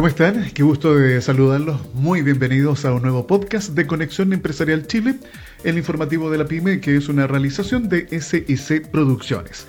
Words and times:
¿Cómo 0.00 0.08
están? 0.08 0.50
Qué 0.54 0.62
gusto 0.62 0.96
de 0.96 1.20
saludarlos. 1.20 1.78
Muy 1.92 2.22
bienvenidos 2.22 2.86
a 2.86 2.94
un 2.94 3.02
nuevo 3.02 3.26
podcast 3.26 3.74
de 3.74 3.86
Conexión 3.86 4.32
Empresarial 4.32 4.86
Chile, 4.86 5.16
el 5.62 5.76
informativo 5.76 6.30
de 6.30 6.38
la 6.38 6.46
PyME, 6.46 6.80
que 6.80 6.96
es 6.96 7.10
una 7.10 7.26
realización 7.26 7.90
de 7.90 8.08
SIC 8.18 8.88
Producciones. 8.88 9.66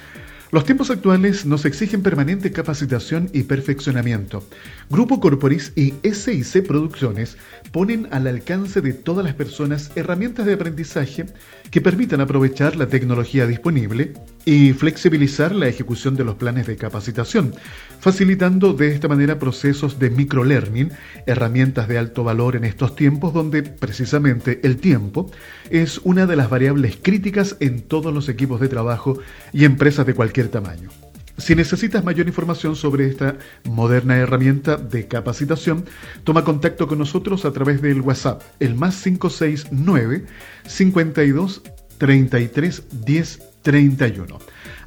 Los 0.52 0.64
tiempos 0.64 0.89
actuales 0.89 1.46
nos 1.46 1.66
exigen 1.66 2.02
permanente 2.02 2.54
capacitación 2.54 3.30
y 3.34 3.44
perfeccionamiento. 3.44 4.41
Grupo 4.89 5.20
Corporis 5.20 5.73
y 5.75 5.96
SIC 6.09 6.66
Producciones 6.66 7.38
ponen 7.73 8.07
al 8.11 8.25
alcance 8.25 8.79
de 8.79 8.93
todas 8.93 9.25
las 9.25 9.34
personas 9.34 9.91
herramientas 9.95 10.45
de 10.45 10.54
aprendizaje 10.54 11.25
que 11.71 11.82
permitan 11.82 12.21
aprovechar 12.21 12.77
la 12.77 12.88
tecnología 12.88 13.48
disponible 13.48 14.13
y 14.46 14.73
flexibilizar 14.73 15.54
la 15.54 15.68
ejecución 15.68 16.16
de 16.16 16.24
los 16.24 16.36
planes 16.36 16.68
de 16.68 16.78
capacitación, 16.78 17.54
facilitando 18.00 18.74
de 18.74 18.94
esta 18.94 19.07
manera 19.07 19.39
procesos 19.39 20.00
de 20.00 20.10
microlearning, 20.10 20.92
herramientas 21.25 21.88
de 21.88 21.98
alto 21.98 22.24
valor 22.24 22.56
en 22.56 22.64
estos 22.64 22.96
tiempos 22.96 23.34
donde 23.34 23.64
precisamente 23.64 24.60
el 24.64 24.78
tiempo 24.78 25.32
es 25.70 26.00
una 26.04 26.25
de 26.25 26.36
las 26.36 26.50
variables 26.50 26.98
críticas 27.01 27.57
en 27.60 27.82
todos 27.82 28.14
los 28.14 28.29
equipos 28.29 28.60
de 28.60 28.70
trabajo 28.70 29.20
y 29.54 29.65
empresas 29.65 30.06
de 30.06 30.14
cualquier 30.14 30.50
tamaño. 30.50 30.89
Si 31.37 31.56
necesitas 31.56 32.03
mayor 32.03 32.28
información 32.28 32.76
sobre 32.76 33.08
esta 33.08 33.38
moderna 33.64 34.17
herramienta 34.17 34.78
de 34.78 35.08
capacitación, 35.08 35.86
toma 36.23 36.44
contacto 36.44 36.88
con 36.88 37.00
nosotros 37.00 37.45
a 37.45 37.52
través 37.52 37.81
del 37.81 38.02
WhatsApp, 38.02 38.44
el 38.59 38.76
más 38.76 39.02
569 39.02 40.26
52 40.67 41.64
33 41.98 42.84
10 43.06 43.50
31. 43.61 44.39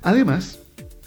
Además, 0.02 0.60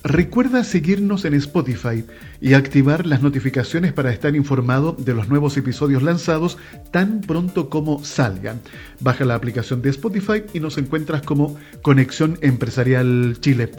recuerda 0.04 0.64
seguirnos 0.64 1.26
en 1.26 1.34
Spotify 1.34 2.06
y 2.40 2.54
activar 2.54 3.06
las 3.06 3.22
notificaciones 3.22 3.94
para 3.94 4.12
estar 4.12 4.36
informado 4.36 4.94
de 4.94 5.14
los 5.14 5.28
nuevos 5.28 5.58
episodios 5.58 6.04
lanzados 6.04 6.58
tan 6.92 7.22
pronto 7.22 7.70
como 7.70 8.04
salgan. 8.04 8.62
Baja 9.00 9.26
la 9.26 9.36
aplicación 9.36 9.82
de 9.82 9.90
Spotify 9.90 10.44
y 10.54 10.60
nos 10.60 10.78
encuentras 10.78 11.22
como 11.24 11.58
Conexión 11.82 12.38
Empresarial 12.42 13.38
Chile. 13.40 13.72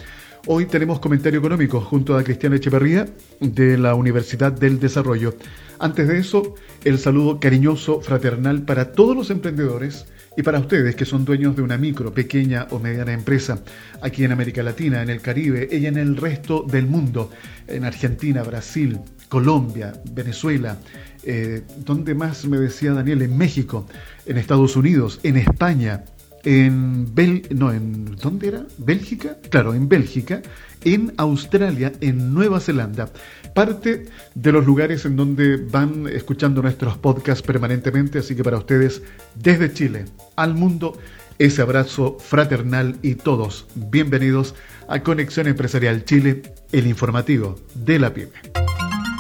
Hoy 0.46 0.66
tenemos 0.66 1.00
comentario 1.00 1.40
económico 1.40 1.80
junto 1.80 2.16
a 2.16 2.22
Cristian 2.22 2.54
Echeverría 2.54 3.06
de 3.40 3.76
la 3.76 3.94
Universidad 3.94 4.52
del 4.52 4.80
Desarrollo. 4.80 5.34
Antes 5.78 6.08
de 6.08 6.18
eso, 6.18 6.54
el 6.84 6.98
saludo 6.98 7.38
cariñoso, 7.38 8.00
fraternal 8.00 8.62
para 8.62 8.92
todos 8.92 9.16
los 9.16 9.30
emprendedores 9.30 10.06
y 10.38 10.42
para 10.44 10.60
ustedes 10.60 10.94
que 10.94 11.04
son 11.04 11.24
dueños 11.24 11.56
de 11.56 11.62
una 11.62 11.76
micro, 11.76 12.14
pequeña 12.14 12.68
o 12.70 12.78
mediana 12.78 13.12
empresa 13.12 13.58
aquí 14.00 14.22
en 14.22 14.30
América 14.30 14.62
Latina, 14.62 15.02
en 15.02 15.10
el 15.10 15.20
Caribe 15.20 15.68
y 15.68 15.84
en 15.86 15.96
el 15.96 16.16
resto 16.16 16.62
del 16.62 16.86
mundo, 16.86 17.32
en 17.66 17.84
Argentina, 17.84 18.44
Brasil, 18.44 19.00
Colombia, 19.28 20.00
Venezuela, 20.12 20.78
eh, 21.24 21.62
¿dónde 21.84 22.14
más 22.14 22.44
me 22.44 22.56
decía 22.56 22.92
Daniel? 22.92 23.22
En 23.22 23.36
México, 23.36 23.88
en 24.26 24.38
Estados 24.38 24.76
Unidos, 24.76 25.18
en 25.24 25.38
España, 25.38 26.04
en 26.44 27.14
Bel 27.14 27.46
no, 27.50 27.72
en 27.72 28.16
¿dónde 28.16 28.48
era? 28.48 28.66
Bélgica, 28.78 29.36
claro, 29.50 29.74
en 29.74 29.88
Bélgica, 29.88 30.42
en 30.84 31.12
Australia, 31.16 31.92
en 32.00 32.32
Nueva 32.34 32.60
Zelanda, 32.60 33.10
parte 33.54 34.06
de 34.34 34.52
los 34.52 34.64
lugares 34.64 35.04
en 35.04 35.16
donde 35.16 35.56
van 35.56 36.06
escuchando 36.08 36.62
nuestros 36.62 36.96
podcasts 36.98 37.42
permanentemente, 37.42 38.18
así 38.20 38.34
que 38.36 38.44
para 38.44 38.58
ustedes 38.58 39.02
desde 39.34 39.72
Chile 39.72 40.04
al 40.36 40.54
mundo 40.54 40.98
ese 41.38 41.62
abrazo 41.62 42.16
fraternal 42.18 42.96
y 43.02 43.14
todos 43.14 43.66
bienvenidos 43.74 44.54
a 44.88 45.00
Conexión 45.02 45.46
Empresarial 45.46 46.04
Chile, 46.04 46.42
el 46.72 46.86
informativo 46.86 47.56
de 47.74 47.98
la 47.98 48.12
PYME. 48.12 48.32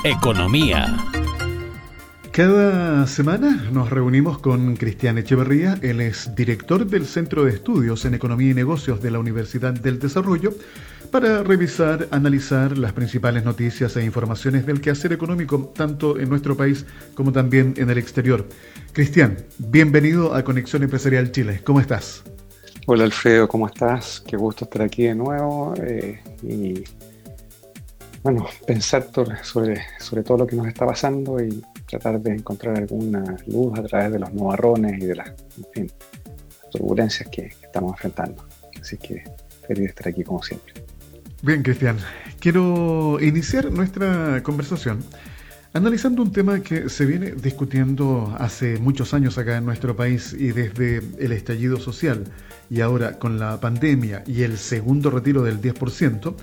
Economía. 0.04 0.96
Cada 2.38 3.04
semana 3.08 3.68
nos 3.72 3.90
reunimos 3.90 4.38
con 4.38 4.76
Cristian 4.76 5.18
Echeverría, 5.18 5.76
él 5.82 6.00
es 6.00 6.36
director 6.36 6.86
del 6.86 7.04
Centro 7.04 7.42
de 7.42 7.50
Estudios 7.50 8.04
en 8.04 8.14
Economía 8.14 8.52
y 8.52 8.54
Negocios 8.54 9.02
de 9.02 9.10
la 9.10 9.18
Universidad 9.18 9.72
del 9.72 9.98
Desarrollo, 9.98 10.54
para 11.10 11.42
revisar, 11.42 12.06
analizar 12.12 12.78
las 12.78 12.92
principales 12.92 13.44
noticias 13.44 13.96
e 13.96 14.04
informaciones 14.04 14.66
del 14.66 14.80
quehacer 14.80 15.12
económico, 15.12 15.72
tanto 15.74 16.16
en 16.16 16.28
nuestro 16.28 16.56
país 16.56 16.86
como 17.14 17.32
también 17.32 17.74
en 17.76 17.90
el 17.90 17.98
exterior. 17.98 18.46
Cristian, 18.92 19.38
bienvenido 19.58 20.32
a 20.32 20.44
Conexión 20.44 20.84
Empresarial 20.84 21.32
Chile, 21.32 21.60
¿cómo 21.64 21.80
estás? 21.80 22.22
Hola 22.86 23.02
Alfredo, 23.02 23.48
¿cómo 23.48 23.66
estás? 23.66 24.22
Qué 24.24 24.36
gusto 24.36 24.64
estar 24.64 24.82
aquí 24.82 25.02
de 25.02 25.16
nuevo 25.16 25.74
eh, 25.82 26.22
y 26.44 26.84
bueno, 28.22 28.46
pensar 28.64 29.08
sobre, 29.42 29.80
sobre 29.98 30.22
todo 30.22 30.38
lo 30.38 30.46
que 30.46 30.54
nos 30.54 30.68
está 30.68 30.86
pasando 30.86 31.42
y 31.42 31.60
tratar 31.88 32.20
de 32.20 32.32
encontrar 32.32 32.76
alguna 32.76 33.36
luz 33.46 33.78
a 33.78 33.82
través 33.82 34.12
de 34.12 34.18
los 34.18 34.32
nubarrones 34.32 35.02
y 35.02 35.06
de 35.06 35.14
las 35.14 35.32
turbulencias 36.70 37.28
que, 37.30 37.46
estamos 37.62 37.92
enfrentando. 37.92 38.44
Así 38.80 38.96
que 38.96 39.24
feliz 39.66 39.82
de 39.82 39.86
estar 39.86 40.08
aquí 40.08 40.22
como 40.22 40.42
siempre. 40.42 40.74
Bien, 41.42 41.62
Cristian, 41.62 41.96
quiero 42.40 43.18
iniciar 43.20 43.70
nuestra 43.70 44.42
conversación 44.42 45.02
analizando 45.72 46.22
un 46.22 46.32
tema 46.32 46.60
que 46.60 46.88
se 46.88 47.06
viene 47.06 47.32
discutiendo 47.32 48.34
hace 48.38 48.78
muchos 48.78 49.14
años 49.14 49.38
acá 49.38 49.56
en 49.56 49.64
nuestro 49.64 49.94
país 49.94 50.32
y 50.32 50.48
desde 50.48 51.02
el 51.18 51.32
estallido 51.32 51.78
social 51.78 52.24
y 52.70 52.80
ahora 52.80 53.18
con 53.18 53.38
la 53.38 53.60
pandemia 53.60 54.24
y 54.26 54.42
el 54.42 54.58
segundo 54.58 55.10
retiro 55.10 55.42
del 55.42 55.60
10%, 55.60 56.34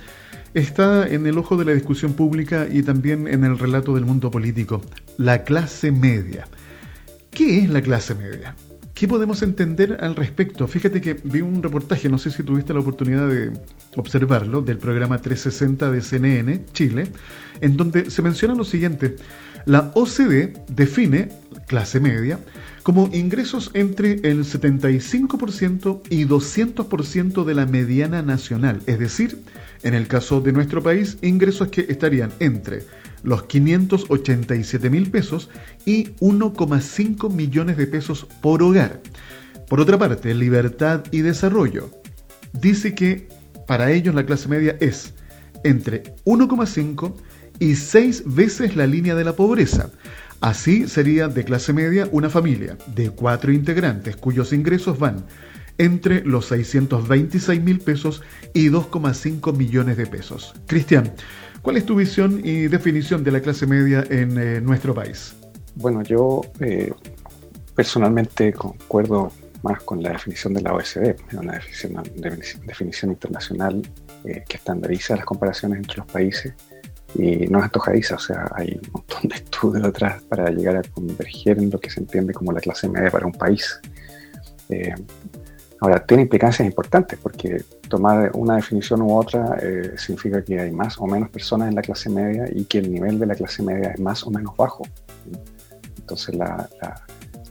está 0.56 1.06
en 1.08 1.28
el 1.28 1.38
ojo 1.38 1.58
de 1.58 1.66
la 1.66 1.74
discusión 1.74 2.14
pública 2.14 2.68
y 2.72 2.82
también 2.82 3.28
en 3.28 3.44
el 3.44 3.60
relato 3.60 3.94
del 3.94 4.06
mundo 4.06 4.32
político, 4.32 4.82
la 5.18 5.44
clase 5.44 5.92
media. 5.92 6.48
¿Qué 7.30 7.60
es 7.60 7.70
la 7.70 7.82
clase 7.82 8.16
media? 8.16 8.56
¿Qué 8.94 9.10
podemos 9.10 9.42
entender 9.42 9.98
al 10.00 10.16
respecto? 10.16 10.66
Fíjate 10.66 11.02
que 11.02 11.16
vi 11.26 11.42
un 11.42 11.62
reportaje, 11.62 12.08
no 12.08 12.18
sé 12.18 12.32
si 12.32 12.44
tuviste 12.44 12.74
la 12.74 12.80
oportunidad 12.80 13.28
de 13.28 13.52
observarlo, 13.98 14.62
del 14.62 14.78
programa 14.78 15.22
360 15.22 15.92
de 15.92 16.02
CNN 16.02 16.66
Chile, 16.72 17.08
en 17.60 17.76
donde 17.76 18.10
se 18.10 18.22
menciona 18.22 18.56
lo 18.56 18.64
siguiente. 18.64 19.18
La 19.66 19.92
OCDE 19.94 20.54
define 20.70 21.28
clase 21.68 22.00
media 22.00 22.40
como 22.86 23.10
ingresos 23.14 23.72
entre 23.74 24.12
el 24.30 24.44
75% 24.46 26.02
y 26.12 26.26
200% 26.26 27.44
de 27.44 27.56
la 27.56 27.66
mediana 27.66 28.22
nacional, 28.22 28.80
es 28.86 29.00
decir, 29.00 29.42
en 29.82 29.96
el 29.96 30.08
caso 30.08 30.40
de 30.40 30.52
nuestro 30.52 30.84
país, 30.84 31.18
ingresos 31.24 31.70
que 31.70 31.88
estarían 31.90 32.32
entre 32.40 32.84
los 33.24 33.46
587 33.46 34.92
mil 34.92 35.10
pesos 35.10 35.50
y 35.84 36.10
1,5 36.20 37.34
millones 37.34 37.78
de 37.78 37.88
pesos 37.88 38.28
por 38.40 38.62
hogar. 38.62 39.02
Por 39.68 39.80
otra 39.80 39.98
parte, 39.98 40.36
Libertad 40.36 41.06
y 41.10 41.22
Desarrollo 41.22 41.90
dice 42.54 42.94
que 42.94 43.28
para 43.66 43.92
ellos 43.94 44.14
la 44.14 44.28
clase 44.28 44.48
media 44.48 44.78
es 44.80 45.16
entre 45.64 46.04
1,5 46.26 47.16
y 47.58 47.74
6 47.74 48.24
veces 48.28 48.76
la 48.76 48.86
línea 48.86 49.16
de 49.16 49.24
la 49.24 49.36
pobreza. 49.36 49.90
Así 50.46 50.88
sería 50.88 51.28
de 51.28 51.44
clase 51.44 51.74
media 51.74 52.08
una 52.12 52.30
familia 52.30 52.78
de 52.94 53.10
cuatro 53.10 53.52
integrantes 53.52 54.16
cuyos 54.16 54.54
ingresos 54.54 55.00
van 55.00 55.26
entre 55.80 56.24
los 56.24 56.46
626 56.46 57.64
mil 57.64 57.80
pesos 57.80 58.22
y 58.54 58.70
2,5 58.70 59.58
millones 59.58 59.98
de 59.98 60.06
pesos. 60.06 60.54
Cristian, 60.68 61.12
¿cuál 61.64 61.78
es 61.78 61.86
tu 61.88 61.96
visión 61.96 62.42
y 62.44 62.68
definición 62.68 63.24
de 63.24 63.32
la 63.32 63.42
clase 63.42 63.66
media 63.66 64.04
en 64.08 64.38
eh, 64.38 64.62
nuestro 64.62 64.94
país? 64.94 65.34
Bueno, 65.74 66.04
yo 66.04 66.42
eh, 66.60 66.94
personalmente 67.74 68.54
concuerdo 68.54 69.32
más 69.64 69.82
con 69.82 70.04
la 70.04 70.12
definición 70.12 70.54
de 70.54 70.62
la 70.62 70.76
OSD, 70.76 71.16
una 71.40 71.54
definición, 71.54 72.04
definición 72.68 73.12
internacional 73.14 73.82
eh, 74.24 74.44
que 74.48 74.58
estandariza 74.58 75.16
las 75.16 75.26
comparaciones 75.26 75.80
entre 75.80 75.98
los 75.98 76.06
países 76.06 76.54
y 77.16 77.48
no 77.48 77.60
es 77.60 77.66
antojadiza, 77.66 78.16
o 78.16 78.20
sea, 78.20 78.52
hay 78.56 78.80
un 78.84 78.92
montón 78.92 79.30
de 79.30 79.36
estudios 79.36 79.84
detrás 79.84 80.22
para 80.24 80.50
llegar 80.50 80.78
a 80.78 80.84
converger 80.84 81.58
en 81.60 81.70
lo 81.70 81.80
que 81.80 81.90
se 81.90 82.02
entiende 82.02 82.34
como 82.34 82.52
la 82.52 82.60
clase 82.60 82.90
media 82.90 83.10
para 83.10 83.26
un 83.26 83.34
país. 83.34 83.80
Ahora, 85.82 86.06
tiene 86.06 86.24
implicancias 86.24 86.66
importantes 86.66 87.20
porque 87.22 87.64
tomar 87.88 88.32
una 88.34 88.56
definición 88.56 89.02
u 89.02 89.16
otra 89.16 89.58
eh, 89.62 89.94
significa 89.98 90.44
que 90.44 90.60
hay 90.60 90.72
más 90.72 90.98
o 91.00 91.06
menos 91.06 91.30
personas 91.30 91.70
en 91.70 91.76
la 91.76 91.82
clase 91.82 92.10
media 92.10 92.46
y 92.52 92.66
que 92.66 92.80
el 92.80 92.92
nivel 92.92 93.20
de 93.20 93.26
la 93.26 93.36
clase 93.36 93.62
media 93.62 93.90
es 93.90 94.00
más 94.00 94.26
o 94.26 94.32
menos 94.32 94.56
bajo. 94.58 94.84
Entonces, 95.98 96.36
la, 96.36 96.70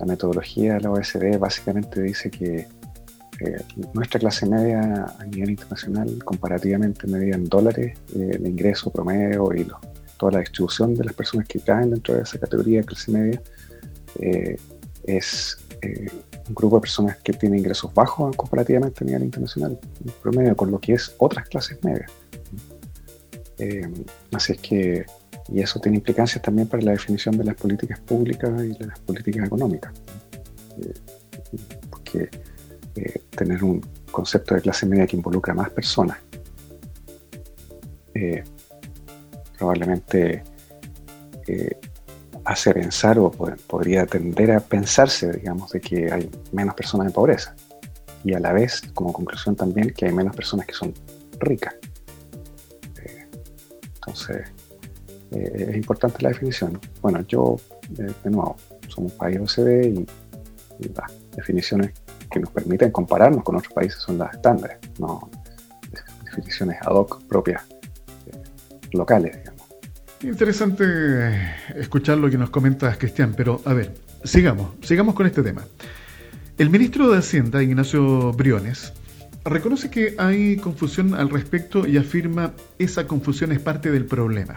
metodología 0.06 0.74
de 0.74 0.80
la 0.80 0.90
OSD 0.90 1.38
básicamente 1.38 2.02
dice 2.02 2.30
que 2.30 2.66
eh, 3.40 3.62
nuestra 3.92 4.20
clase 4.20 4.46
media 4.46 5.06
a 5.18 5.24
nivel 5.24 5.50
internacional, 5.50 6.22
comparativamente 6.24 7.06
medida 7.06 7.36
en 7.36 7.44
dólares, 7.44 7.98
eh, 8.14 8.30
el 8.32 8.46
ingreso 8.46 8.90
promedio 8.90 9.52
y 9.54 9.66
toda 10.16 10.32
la 10.32 10.38
distribución 10.40 10.94
de 10.94 11.04
las 11.04 11.14
personas 11.14 11.48
que 11.48 11.58
caen 11.60 11.90
dentro 11.90 12.14
de 12.14 12.22
esa 12.22 12.38
categoría 12.38 12.80
de 12.80 12.86
clase 12.86 13.10
media, 13.10 13.42
es 15.04 15.58
un 16.48 16.54
grupo 16.54 16.76
de 16.76 16.82
personas 16.82 17.16
que 17.18 17.32
tienen 17.32 17.58
ingresos 17.58 17.92
bajos 17.92 18.34
comparativamente 18.36 19.02
a 19.02 19.06
nivel 19.06 19.24
internacional, 19.24 19.78
promedio 20.22 20.56
con 20.56 20.70
lo 20.70 20.78
que 20.78 20.94
es 20.94 21.14
otras 21.18 21.48
clases 21.48 21.82
medias. 21.82 22.10
Eh, 23.58 23.88
así 24.32 24.52
es 24.52 24.58
que 24.58 25.06
Y 25.52 25.60
eso 25.60 25.78
tiene 25.78 25.98
implicancias 25.98 26.42
también 26.42 26.66
para 26.68 26.82
la 26.82 26.92
definición 26.92 27.36
de 27.36 27.44
las 27.44 27.54
políticas 27.54 28.00
públicas 28.00 28.50
y 28.64 28.82
las 28.82 28.98
políticas 29.00 29.46
económicas. 29.46 29.92
Eh, 30.80 30.94
porque 31.90 32.30
eh, 32.96 33.22
tener 33.30 33.62
un 33.64 33.80
concepto 34.10 34.54
de 34.54 34.60
clase 34.60 34.86
media 34.86 35.06
que 35.06 35.16
involucra 35.16 35.52
a 35.52 35.56
más 35.56 35.70
personas 35.70 36.18
eh, 38.14 38.44
probablemente 39.58 40.42
hace 42.44 42.72
pensar 42.72 43.18
o 43.18 43.30
podría 43.30 44.06
tender 44.06 44.52
a 44.52 44.60
pensarse, 44.60 45.32
digamos, 45.32 45.70
de 45.72 45.80
que 45.80 46.12
hay 46.12 46.30
menos 46.52 46.74
personas 46.74 47.08
en 47.08 47.12
pobreza. 47.12 47.54
Y 48.22 48.34
a 48.34 48.40
la 48.40 48.52
vez, 48.52 48.82
como 48.94 49.12
conclusión 49.12 49.56
también, 49.56 49.92
que 49.92 50.06
hay 50.06 50.12
menos 50.12 50.34
personas 50.34 50.66
que 50.66 50.74
son 50.74 50.94
ricas. 51.40 51.74
entonces, 53.94 54.46
eh, 55.32 55.66
es 55.70 55.76
importante 55.76 56.22
la 56.22 56.28
definición. 56.28 56.78
Bueno, 57.00 57.22
yo, 57.26 57.56
de, 57.90 58.30
nuevo, 58.30 58.56
somos 58.88 59.12
un 59.12 59.18
país 59.18 59.38
OCDE 59.40 59.88
y, 59.88 60.06
las 60.94 61.12
definiciones 61.36 61.92
que 62.34 62.40
nos 62.40 62.50
permiten 62.50 62.90
compararnos 62.90 63.44
con 63.44 63.54
otros 63.54 63.72
países 63.72 64.02
son 64.02 64.18
las 64.18 64.34
estándares, 64.34 64.78
no 64.98 65.30
definiciones 66.24 66.78
ad 66.82 66.90
hoc 66.90 67.22
propias 67.28 67.62
eh, 68.26 68.42
locales, 68.92 69.38
digamos. 69.38 69.62
Interesante 70.20 70.74
escuchar 71.76 72.18
lo 72.18 72.28
que 72.28 72.36
nos 72.36 72.50
comentas, 72.50 72.96
Cristian, 72.98 73.34
pero 73.36 73.60
a 73.64 73.72
ver, 73.72 73.94
sigamos, 74.24 74.70
sigamos 74.82 75.14
con 75.14 75.26
este 75.26 75.44
tema. 75.44 75.62
El 76.58 76.70
ministro 76.70 77.08
de 77.08 77.18
Hacienda, 77.18 77.62
Ignacio 77.62 78.32
Briones, 78.32 78.92
reconoce 79.44 79.88
que 79.88 80.16
hay 80.18 80.56
confusión 80.56 81.14
al 81.14 81.30
respecto 81.30 81.86
y 81.86 81.98
afirma 81.98 82.52
esa 82.80 83.06
confusión 83.06 83.52
es 83.52 83.60
parte 83.60 83.92
del 83.92 84.06
problema. 84.06 84.56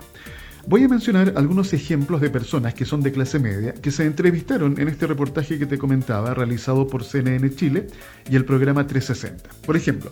Voy 0.70 0.84
a 0.84 0.90
mencionar 0.90 1.32
algunos 1.38 1.72
ejemplos 1.72 2.20
de 2.20 2.30
personas 2.30 2.74
que 2.74 2.84
son 2.84 3.02
de 3.02 3.14
clase 3.14 3.40
media 3.40 3.74
que 3.74 3.90
se 3.90 4.04
entrevistaron 4.04 4.78
en 4.78 4.90
este 4.90 5.08
reportaje 5.08 5.58
que 5.58 5.66
te 5.66 5.78
comentaba 5.78 6.34
realizado 6.34 6.86
por 6.88 7.06
CNN 7.06 7.50
Chile 7.56 7.88
y 8.30 8.36
el 8.36 8.44
programa 8.44 8.86
360. 8.86 9.50
Por 9.66 9.78
ejemplo, 9.78 10.12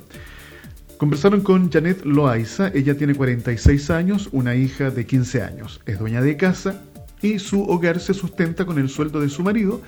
conversaron 0.97 1.41
con 1.41 1.69
Janet 1.69 2.05
Loaiza, 2.05 2.69
ella 2.73 2.95
tiene 2.95 3.15
46 3.15 3.89
años, 3.89 4.29
una 4.31 4.55
hija 4.55 4.91
de 4.91 5.05
15 5.05 5.41
años, 5.41 5.81
es 5.85 5.99
dueña 5.99 6.21
de 6.21 6.37
casa 6.37 6.85
y 7.21 7.39
su 7.39 7.63
hogar 7.63 7.99
se 7.99 8.13
sustenta 8.13 8.65
con 8.65 8.79
el 8.79 8.87
sueldo 8.87 9.19
de 9.19 9.27
su 9.27 9.43
marido. 9.43 9.81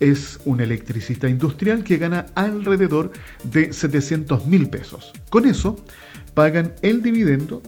Es 0.00 0.40
un 0.46 0.62
electricista 0.62 1.28
industrial 1.28 1.84
que 1.84 1.98
gana 1.98 2.24
alrededor 2.34 3.12
de 3.52 3.74
700 3.74 4.46
mil 4.46 4.70
pesos. 4.70 5.12
Con 5.28 5.44
eso, 5.44 5.76
pagan 6.32 6.72
el 6.80 7.02
dividendo 7.02 7.62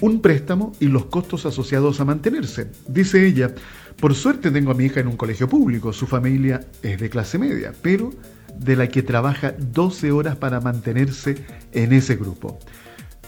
un 0.00 0.20
préstamo 0.20 0.72
y 0.80 0.86
los 0.86 1.06
costos 1.06 1.46
asociados 1.46 2.00
a 2.00 2.04
mantenerse. 2.04 2.70
Dice 2.88 3.26
ella, 3.26 3.54
por 4.00 4.14
suerte 4.14 4.50
tengo 4.50 4.70
a 4.70 4.74
mi 4.74 4.84
hija 4.84 5.00
en 5.00 5.08
un 5.08 5.16
colegio 5.16 5.48
público, 5.48 5.92
su 5.92 6.06
familia 6.06 6.60
es 6.82 7.00
de 7.00 7.10
clase 7.10 7.38
media, 7.38 7.72
pero 7.82 8.12
de 8.58 8.76
la 8.76 8.88
que 8.88 9.02
trabaja 9.02 9.54
12 9.58 10.12
horas 10.12 10.36
para 10.36 10.60
mantenerse 10.60 11.36
en 11.72 11.92
ese 11.92 12.16
grupo. 12.16 12.58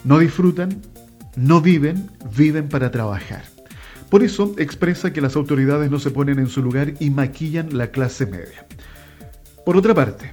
No 0.04 0.18
disfrutan, 0.18 0.80
no 1.36 1.60
viven, 1.60 2.10
viven 2.36 2.68
para 2.68 2.90
trabajar. 2.90 3.44
Por 4.08 4.24
eso 4.24 4.54
expresa 4.58 5.12
que 5.12 5.20
las 5.20 5.36
autoridades 5.36 5.90
no 5.90 6.00
se 6.00 6.10
ponen 6.10 6.38
en 6.38 6.48
su 6.48 6.62
lugar 6.62 6.94
y 6.98 7.10
maquillan 7.10 7.76
la 7.76 7.92
clase 7.92 8.26
media. 8.26 8.66
Por 9.64 9.76
otra 9.76 9.94
parte, 9.94 10.32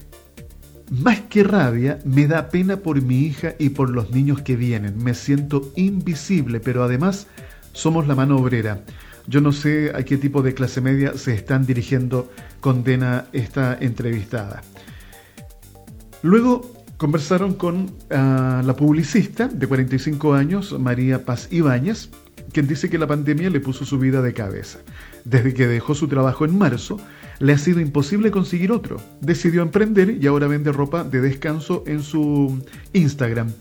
más 0.90 1.22
que 1.22 1.44
rabia, 1.44 2.00
me 2.06 2.28
da 2.28 2.50
pena 2.50 2.78
por 2.78 3.02
mi 3.02 3.20
hija 3.20 3.56
y 3.60 3.70
por 3.70 3.90
los 3.90 4.12
niños 4.12 4.42
que 4.42 4.56
vienen. 4.56 4.98
Me 5.04 5.14
siento 5.14 5.72
invisible, 5.76 6.60
pero 6.60 6.84
además 6.84 7.28
somos 7.74 8.08
la 8.08 8.16
mano 8.16 8.38
obrera. 8.38 8.82
Yo 9.28 9.42
no 9.42 9.52
sé 9.52 9.92
a 9.94 10.04
qué 10.04 10.18
tipo 10.18 10.42
de 10.42 10.54
clase 10.54 10.80
media 10.80 11.14
se 11.18 11.34
están 11.34 11.66
dirigiendo, 11.66 12.32
condena 12.62 13.26
esta 13.34 13.78
entrevistada. 13.80 14.62
Luego 16.22 16.74
conversaron 16.96 17.54
con 17.54 17.92
ah, 18.10 18.62
la 18.66 18.76
publicista 18.76 19.48
de 19.48 19.68
45 19.68 20.34
años, 20.34 20.78
María 20.80 21.26
Paz 21.26 21.50
Ibáñez, 21.52 22.10
quien 22.54 22.68
dice 22.68 22.90
que 22.90 22.98
la 22.98 23.08
pandemia 23.08 23.50
le 23.50 23.60
puso 23.60 23.86
su 23.86 24.00
vida 24.00 24.22
de 24.22 24.34
cabeza. 24.34 24.80
Desde 25.26 25.54
que 25.54 25.68
dejó 25.68 25.94
su 25.94 26.08
trabajo 26.08 26.46
en 26.46 26.58
marzo, 26.58 26.98
le 27.40 27.54
ha 27.54 27.58
sido 27.58 27.80
imposible 27.80 28.32
conseguir 28.32 28.72
otro. 28.72 28.98
Decidió 29.22 29.62
emprender 29.62 30.18
y 30.22 30.28
ahora 30.28 30.48
vende 30.48 30.72
ropa 30.72 31.04
de 31.04 31.22
descanso 31.22 31.84
en 31.88 32.02
su 32.02 32.62
Instagram. 32.94 33.52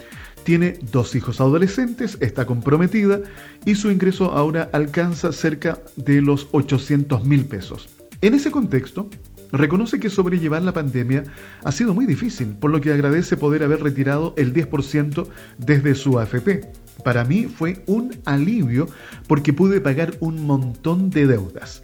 Tiene 0.44 0.78
dos 0.92 1.14
hijos 1.16 1.40
adolescentes, 1.40 2.18
está 2.20 2.46
comprometida 2.46 3.20
y 3.64 3.74
su 3.74 3.90
ingreso 3.90 4.32
ahora 4.32 4.70
alcanza 4.72 5.32
cerca 5.32 5.80
de 5.96 6.22
los 6.22 6.48
800 6.52 7.24
mil 7.24 7.44
pesos. 7.46 7.88
En 8.20 8.32
ese 8.34 8.50
contexto, 8.50 9.10
reconoce 9.50 9.98
que 9.98 10.08
sobrellevar 10.08 10.62
la 10.62 10.72
pandemia 10.72 11.24
ha 11.64 11.72
sido 11.72 11.94
muy 11.94 12.06
difícil, 12.06 12.48
por 12.60 12.70
lo 12.70 12.80
que 12.80 12.92
agradece 12.92 13.36
poder 13.36 13.62
haber 13.62 13.82
retirado 13.82 14.34
el 14.36 14.54
10% 14.54 15.26
desde 15.58 15.94
su 15.94 16.18
AFP. 16.18 16.70
Para 17.04 17.24
mí 17.24 17.44
fue 17.44 17.82
un 17.86 18.16
alivio 18.24 18.88
porque 19.26 19.52
pude 19.52 19.80
pagar 19.80 20.16
un 20.20 20.46
montón 20.46 21.10
de 21.10 21.26
deudas. 21.26 21.82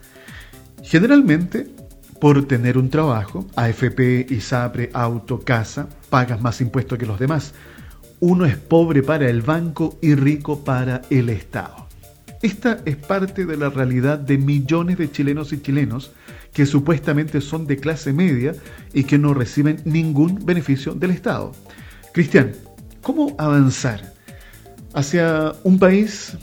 Generalmente 0.82 1.68
por 2.22 2.46
tener 2.46 2.78
un 2.78 2.88
trabajo, 2.88 3.48
AFP, 3.56 4.28
ISAPRE, 4.30 4.90
auto, 4.92 5.40
casa, 5.40 5.88
pagas 6.08 6.40
más 6.40 6.60
impuestos 6.60 6.96
que 6.96 7.04
los 7.04 7.18
demás. 7.18 7.52
Uno 8.20 8.46
es 8.46 8.56
pobre 8.56 9.02
para 9.02 9.28
el 9.28 9.42
banco 9.42 9.98
y 10.00 10.14
rico 10.14 10.62
para 10.62 11.02
el 11.10 11.30
Estado. 11.30 11.88
Esta 12.40 12.78
es 12.84 12.94
parte 12.94 13.44
de 13.44 13.56
la 13.56 13.70
realidad 13.70 14.20
de 14.20 14.38
millones 14.38 14.98
de 14.98 15.10
chilenos 15.10 15.52
y 15.52 15.62
chilenos 15.62 16.12
que 16.52 16.64
supuestamente 16.64 17.40
son 17.40 17.66
de 17.66 17.78
clase 17.78 18.12
media 18.12 18.54
y 18.94 19.02
que 19.02 19.18
no 19.18 19.34
reciben 19.34 19.82
ningún 19.84 20.46
beneficio 20.46 20.94
del 20.94 21.10
Estado. 21.10 21.50
Cristian, 22.14 22.52
¿cómo 23.00 23.34
avanzar 23.36 24.12
hacia 24.94 25.54
un 25.64 25.76
país 25.80 26.36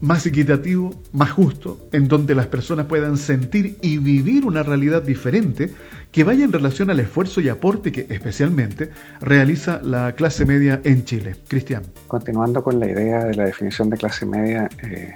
más 0.00 0.26
equitativo, 0.26 0.94
más 1.12 1.30
justo, 1.30 1.88
en 1.92 2.08
donde 2.08 2.34
las 2.34 2.46
personas 2.46 2.86
puedan 2.86 3.16
sentir 3.16 3.78
y 3.80 3.98
vivir 3.98 4.44
una 4.44 4.62
realidad 4.62 5.02
diferente 5.02 5.70
que 6.12 6.24
vaya 6.24 6.44
en 6.44 6.52
relación 6.52 6.90
al 6.90 7.00
esfuerzo 7.00 7.40
y 7.40 7.48
aporte 7.48 7.92
que 7.92 8.06
especialmente 8.08 8.90
realiza 9.20 9.80
la 9.82 10.12
clase 10.12 10.44
media 10.44 10.80
en 10.84 11.04
Chile. 11.04 11.36
Cristian. 11.48 11.82
Continuando 12.06 12.62
con 12.62 12.78
la 12.78 12.90
idea 12.90 13.24
de 13.24 13.34
la 13.34 13.44
definición 13.44 13.90
de 13.90 13.96
clase 13.96 14.26
media, 14.26 14.68
eh, 14.82 15.14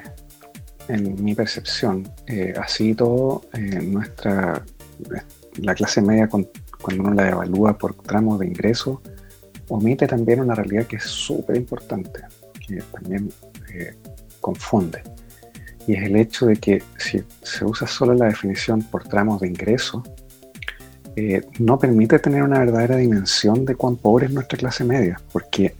en 0.88 1.22
mi 1.22 1.34
percepción, 1.34 2.08
eh, 2.26 2.52
así 2.60 2.94
todo, 2.94 3.42
eh, 3.54 3.80
nuestra, 3.82 4.64
la 5.58 5.74
clase 5.74 6.02
media 6.02 6.28
cuando 6.28 6.50
uno 6.98 7.14
la 7.14 7.28
evalúa 7.28 7.78
por 7.78 7.94
tramos 7.94 8.40
de 8.40 8.46
ingreso, 8.46 9.00
omite 9.68 10.06
también 10.06 10.40
una 10.40 10.54
realidad 10.54 10.86
que 10.86 10.96
es 10.96 11.04
súper 11.04 11.56
importante, 11.56 12.22
que 12.66 12.82
también 12.92 13.30
confunde. 14.40 15.02
Y 15.86 15.94
es 15.94 16.04
el 16.04 16.16
hecho 16.16 16.46
de 16.46 16.56
que 16.56 16.82
si 16.98 17.22
se 17.42 17.64
usa 17.64 17.86
solo 17.86 18.14
la 18.14 18.26
definición 18.26 18.82
por 18.82 19.04
tramos 19.04 19.40
de 19.40 19.48
ingreso, 19.48 20.02
eh, 21.16 21.42
no 21.58 21.78
permite 21.78 22.18
tener 22.18 22.42
una 22.42 22.60
verdadera 22.60 22.96
dimensión 22.96 23.64
de 23.64 23.74
cuán 23.74 23.96
pobre 23.96 24.26
es 24.26 24.32
nuestra 24.32 24.58
clase 24.58 24.84
media, 24.84 25.20
porque 25.32 25.74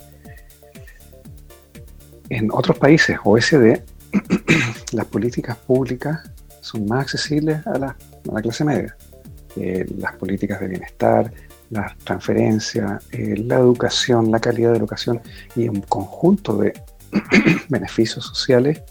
en 2.29 2.50
otros 2.52 2.79
países 2.79 3.19
OSD 3.23 3.81
las 4.93 5.07
políticas 5.07 5.57
públicas 5.57 6.31
son 6.61 6.87
más 6.87 7.02
accesibles 7.02 7.64
a 7.67 7.79
la, 7.79 7.97
clase 8.43 8.64
media. 8.64 8.97
Eh, 9.57 9.87
las 9.99 10.14
políticas 10.17 10.61
de 10.61 10.69
bienestar, 10.69 11.33
las 11.71 11.97
transferencias, 11.99 13.05
eh, 13.12 13.37
la 13.37 13.57
educación, 13.57 14.31
la 14.31 14.40
calidad 14.40 14.73
de 14.73 14.79
educación 14.79 15.21
y 15.57 15.69
un 15.69 15.81
conjunto 15.81 16.57
de 16.57 16.73
beneficios 17.69 18.25
sociales 18.25 18.83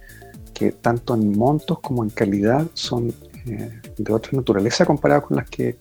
que 0.53 0.71
tanto 0.71 1.15
en 1.15 1.37
montos 1.37 1.79
como 1.79 2.03
en 2.03 2.09
calidad 2.09 2.67
son 2.73 3.13
eh, 3.45 3.81
de 3.97 4.13
otra 4.13 4.31
naturaleza 4.33 4.85
comparados 4.85 5.27
con 5.27 5.37
las 5.37 5.49
que 5.49 5.77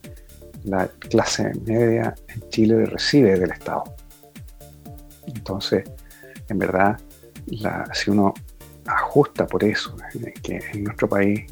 la 0.63 0.87
clase 0.87 1.51
media 1.65 2.15
en 2.27 2.49
Chile 2.49 2.85
recibe 2.85 3.37
del 3.39 3.51
Estado. 3.51 3.83
Entonces, 5.27 5.83
en 6.47 6.57
verdad, 6.57 6.99
si 7.93 8.11
uno 8.11 8.33
ajusta 8.85 9.45
por 9.45 9.63
eso, 9.63 9.95
que 10.41 10.59
en 10.73 10.83
nuestro 10.83 11.07
país 11.07 11.45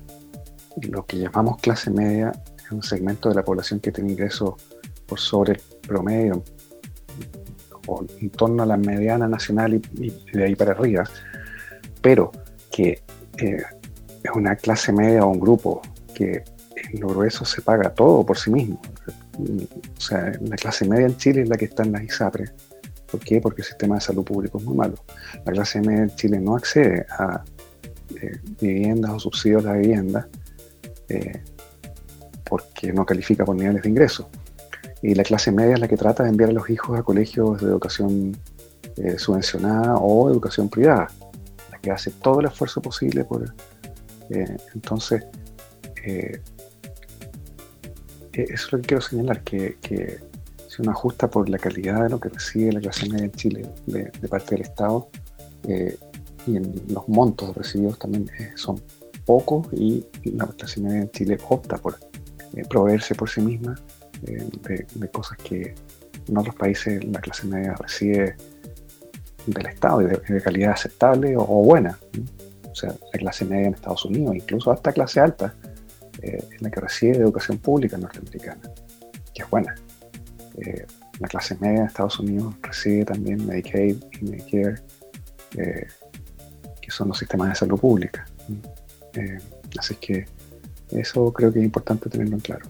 lo 0.82 1.06
que 1.06 1.18
llamamos 1.18 1.58
clase 1.58 1.90
media 1.90 2.32
es 2.64 2.72
un 2.72 2.84
segmento 2.84 3.30
de 3.30 3.36
la 3.36 3.44
población 3.44 3.80
que 3.80 3.92
tiene 3.92 4.12
ingresos 4.12 4.56
por 5.06 5.20
sobre 5.20 5.54
el 5.54 5.62
promedio, 5.82 6.44
o 7.88 8.06
en 8.20 8.30
torno 8.30 8.64
a 8.64 8.66
la 8.66 8.78
mediana 8.78 9.28
nacional 9.28 9.74
y, 9.74 10.10
de 10.34 10.44
ahí 10.44 10.56
para 10.56 10.72
arriba, 10.72 11.04
pero 12.02 12.32
que 12.72 13.02
eh, 13.38 13.64
es 14.24 14.32
una 14.36 14.56
clase 14.56 14.92
media 14.92 15.26
o 15.26 15.30
un 15.30 15.40
grupo 15.40 15.82
que 16.14 16.44
en 16.76 17.00
lo 17.00 17.08
grueso 17.08 17.46
se 17.46 17.62
paga 17.62 17.90
todo 17.94 18.26
por 18.26 18.38
sí 18.38 18.52
mismo. 18.52 18.80
O 19.40 20.02
sea, 20.02 20.32
la 20.42 20.56
clase 20.56 20.88
media 20.88 21.06
en 21.06 21.18
Chile 21.18 21.44
es 21.44 21.50
la 21.50 21.58
que 21.58 21.66
está 21.66 21.84
en 21.84 21.92
las 21.92 22.04
ISAPRE. 22.04 22.46
¿Por 23.10 23.20
qué? 23.22 23.40
Porque 23.40 23.62
el 23.62 23.68
sistema 23.68 23.96
de 23.96 24.02
salud 24.02 24.24
público 24.24 24.58
es 24.58 24.64
muy 24.64 24.76
malo. 24.76 24.96
La 25.46 25.52
clase 25.52 25.80
media 25.82 26.04
en 26.04 26.16
Chile 26.16 26.40
no 26.40 26.56
accede 26.56 27.06
a 27.10 27.44
eh, 28.22 28.40
viviendas 28.60 29.12
o 29.12 29.20
subsidios 29.20 29.66
a 29.66 29.70
la 29.70 29.78
vivienda 29.78 30.28
eh, 31.10 31.42
porque 32.44 32.92
no 32.92 33.06
califica 33.06 33.46
por 33.46 33.56
niveles 33.56 33.84
de 33.84 33.90
ingreso. 33.90 34.30
Y 35.02 35.14
la 35.16 35.24
clase 35.24 35.52
media 35.52 35.76
es 35.76 35.80
la 35.80 35.88
que 35.88 35.98
trata 35.98 36.24
de 36.24 36.30
enviar 36.30 36.50
a 36.50 36.54
los 36.54 36.70
hijos 36.70 36.98
a 36.98 37.04
colegios 37.04 37.62
de 37.62 37.68
educación 37.68 38.38
subvencionada 39.18 39.96
o 39.98 40.28
educación 40.28 40.70
privada, 40.70 41.08
la 41.72 41.78
que 41.80 41.92
hace 41.92 42.10
todo 42.10 42.40
el 42.40 42.48
esfuerzo 42.48 42.82
posible 42.82 43.24
por... 43.24 43.54
entonces, 44.30 45.24
eso 48.34 48.54
es 48.66 48.72
lo 48.72 48.80
que 48.80 48.88
quiero 48.88 49.02
señalar, 49.02 49.44
que, 49.44 49.78
que 49.82 50.20
si 50.78 50.84
uno 50.84 50.92
ajusta 50.92 51.30
por 51.30 51.50
la 51.50 51.58
calidad 51.58 52.04
de 52.04 52.10
lo 52.10 52.20
que 52.20 52.30
recibe 52.30 52.72
la 52.72 52.80
clase 52.80 53.10
media 53.10 53.26
en 53.26 53.32
Chile 53.32 53.68
de, 53.88 54.12
parte 54.28 54.56
del 54.56 54.62
Estado, 54.62 55.10
eh, 55.68 55.98
y 56.46 56.58
en 56.58 56.72
los 56.90 57.08
montos 57.10 57.56
recibidos 57.56 57.98
también 57.98 58.30
eh, 58.40 58.52
son 58.56 58.82
pocos 59.26 59.68
y 59.74 60.06
la 60.24 60.46
clase 60.48 60.80
media 60.80 61.02
en 61.02 61.12
Chile 61.12 61.38
opta 61.50 61.78
por 61.78 61.98
eh, 62.56 62.64
proveerse 62.70 63.16
por 63.16 63.30
sí 63.30 63.42
misma 63.42 63.76
de, 64.22 65.10
cosas 65.12 65.38
que 65.38 65.74
en 66.28 66.38
otros 66.38 66.56
países 66.56 67.04
la 67.06 67.20
clase 67.20 67.48
media 67.48 67.74
recibe 67.76 68.36
del 69.46 69.66
Estado 69.68 70.02
y 70.02 70.06
de, 70.06 70.42
calidad 70.42 70.72
aceptable 70.72 71.36
o, 71.38 71.46
buena. 71.46 71.98
O 72.70 72.76
sea, 72.76 72.94
la 73.14 73.20
clase 73.20 73.46
media 73.46 73.68
en 73.68 73.74
Estados 73.74 74.06
Unidos, 74.06 74.36
incluso 74.36 74.72
hasta 74.72 74.92
clase 74.92 75.20
alta, 75.20 75.54
es 76.22 76.62
la 76.62 76.70
que 76.70 76.80
recibe 76.80 77.18
educación 77.18 77.58
pública 77.58 77.98
norteamericana, 77.98 78.62
que 79.34 79.44
es 79.44 79.50
buena. 79.50 79.76
la 81.20 81.28
clase 81.28 81.56
media 81.60 81.80
en 81.82 81.86
Estados 81.88 82.20
Unidos 82.20 82.56
recibe 82.62 83.06
también 83.06 83.46
Medicaid 83.46 83.98
y 84.20 84.26
Medicare 84.26 84.82
eh, 85.56 85.88
que 86.82 86.92
son 86.92 87.10
los 87.10 87.18
sistemas 87.18 87.50
de 87.50 87.56
salud 87.56 87.80
pública. 87.80 88.26
Eh, 89.14 89.40
así 89.78 89.96
que 89.96 90.26
eso 90.92 91.32
creo 91.34 91.52
que 91.52 91.60
es 91.60 91.66
importante 91.66 92.10
tenerlo 92.10 92.36
en 92.36 92.42
claro. 92.42 92.66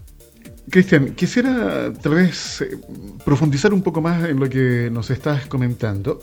Cristian, 0.70 1.14
quisiera 1.14 1.92
tal 1.92 2.14
vez 2.14 2.60
eh, 2.60 2.78
profundizar 3.24 3.72
un 3.72 3.82
poco 3.82 4.00
más 4.00 4.28
en 4.28 4.38
lo 4.38 4.48
que 4.48 4.90
nos 4.90 5.10
estás 5.10 5.46
comentando 5.46 6.20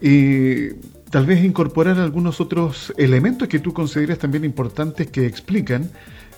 y 0.00 0.70
tal 1.10 1.26
vez 1.26 1.44
incorporar 1.44 1.98
algunos 1.98 2.40
otros 2.40 2.92
elementos 2.96 3.48
que 3.48 3.58
tú 3.58 3.72
consideras 3.72 4.18
también 4.18 4.44
importantes 4.44 5.08
que 5.08 5.26
explican 5.26 5.90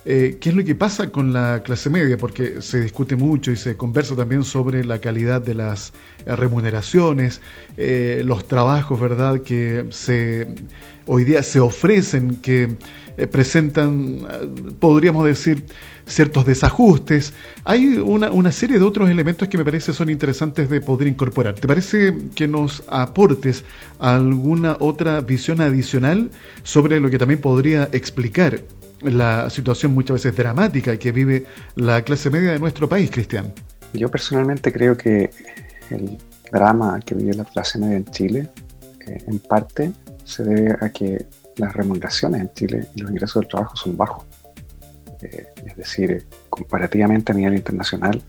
eh, 0.05 0.39
qué 0.41 0.49
es 0.49 0.57
lo 0.57 0.65
que 0.65 0.75
pasa 0.75 1.11
con 1.11 1.33
la 1.33 1.63
clase 1.63 1.89
media, 1.89 2.17
porque 2.17 2.61
se 2.61 2.81
discute 2.81 3.15
mucho 3.15 3.53
y 3.53 3.57
se 3.57 3.77
conversa 3.77 4.17
también 4.17 4.43
sobre 4.43 4.85
la 4.85 4.99
calidad 4.99 5.41
de 5.41 5.55
las 5.55 5.93
eh, 6.27 6.35
remuneraciones, 6.35 7.41
eh, 7.77 8.23
los 8.25 8.49
trabajos, 8.49 8.99
¿verdad?, 8.99 9.43
que 9.43 9.87
se, 9.91 10.49
hoy 11.07 11.25
día 11.25 11.43
se 11.43 11.61
ofrecen, 11.61 12.37
que 12.37 12.77
presentan, 13.31 14.27
podríamos 14.81 15.27
decir, 15.27 15.67
ciertos 16.07 16.47
desajustes. 16.47 17.35
Hay 17.63 17.99
una, 17.99 18.31
una, 18.31 18.51
serie 18.51 18.79
de 18.79 18.85
otros 18.85 19.11
elementos 19.11 19.49
que 19.49 19.59
me 19.59 19.65
parece 19.65 19.93
son 19.93 20.09
interesantes 20.09 20.71
de 20.71 20.81
poder 20.81 21.09
incorporar. 21.09 21.55
¿Te 21.55 21.69
parece 21.69 22.17
que 22.35 22.49
nos 22.49 22.83
aportes 22.89 23.65
alguna 23.99 24.79
otra 24.81 25.21
visión 25.21 25.61
adicional 25.61 26.31
sobre 26.63 27.01
lo 27.01 27.11
que 27.11 27.19
también 27.19 27.41
podría 27.41 27.89
explicar 27.93 28.63
la 29.05 29.51
situación 29.51 29.95
muchas 29.95 30.15
veces 30.15 30.37
dramática 30.37 30.97
que 30.97 31.13
vive 31.13 31.47
la 31.77 32.03
clase 32.03 32.31
media 32.31 32.53
de 32.53 32.59
nuestro 32.59 32.89
país, 32.89 33.11
Cristian? 33.11 33.53
Yo 33.93 34.09
personalmente 34.11 34.73
creo 34.73 34.97
que 34.97 35.31
el 35.91 36.19
drama 36.51 37.01
que 37.01 37.15
vive 37.15 37.35
la 37.35 37.45
clase 37.45 37.79
media 37.79 37.97
en 37.97 38.05
Chile, 38.07 38.49
eh, 39.07 39.25
en 39.27 39.39
parte, 39.39 39.93
se 40.25 40.45
debe 40.45 40.77
a 40.81 40.91
que 40.91 41.27
las 41.57 41.73
remuneraciones 41.75 42.41
en 42.41 42.53
Chile 42.55 42.89
y 42.95 43.01
los 43.01 43.11
ingresos 43.11 43.43
del 43.43 43.49
trabajo 43.49 43.77
son 43.77 43.97
bajos. 43.97 44.25
Eh, 45.23 45.47
es 45.67 45.77
decir, 45.77 46.27
comparativamente 46.49 47.33
a 47.33 47.35
nivel 47.35 47.55
internacional, 47.55 48.23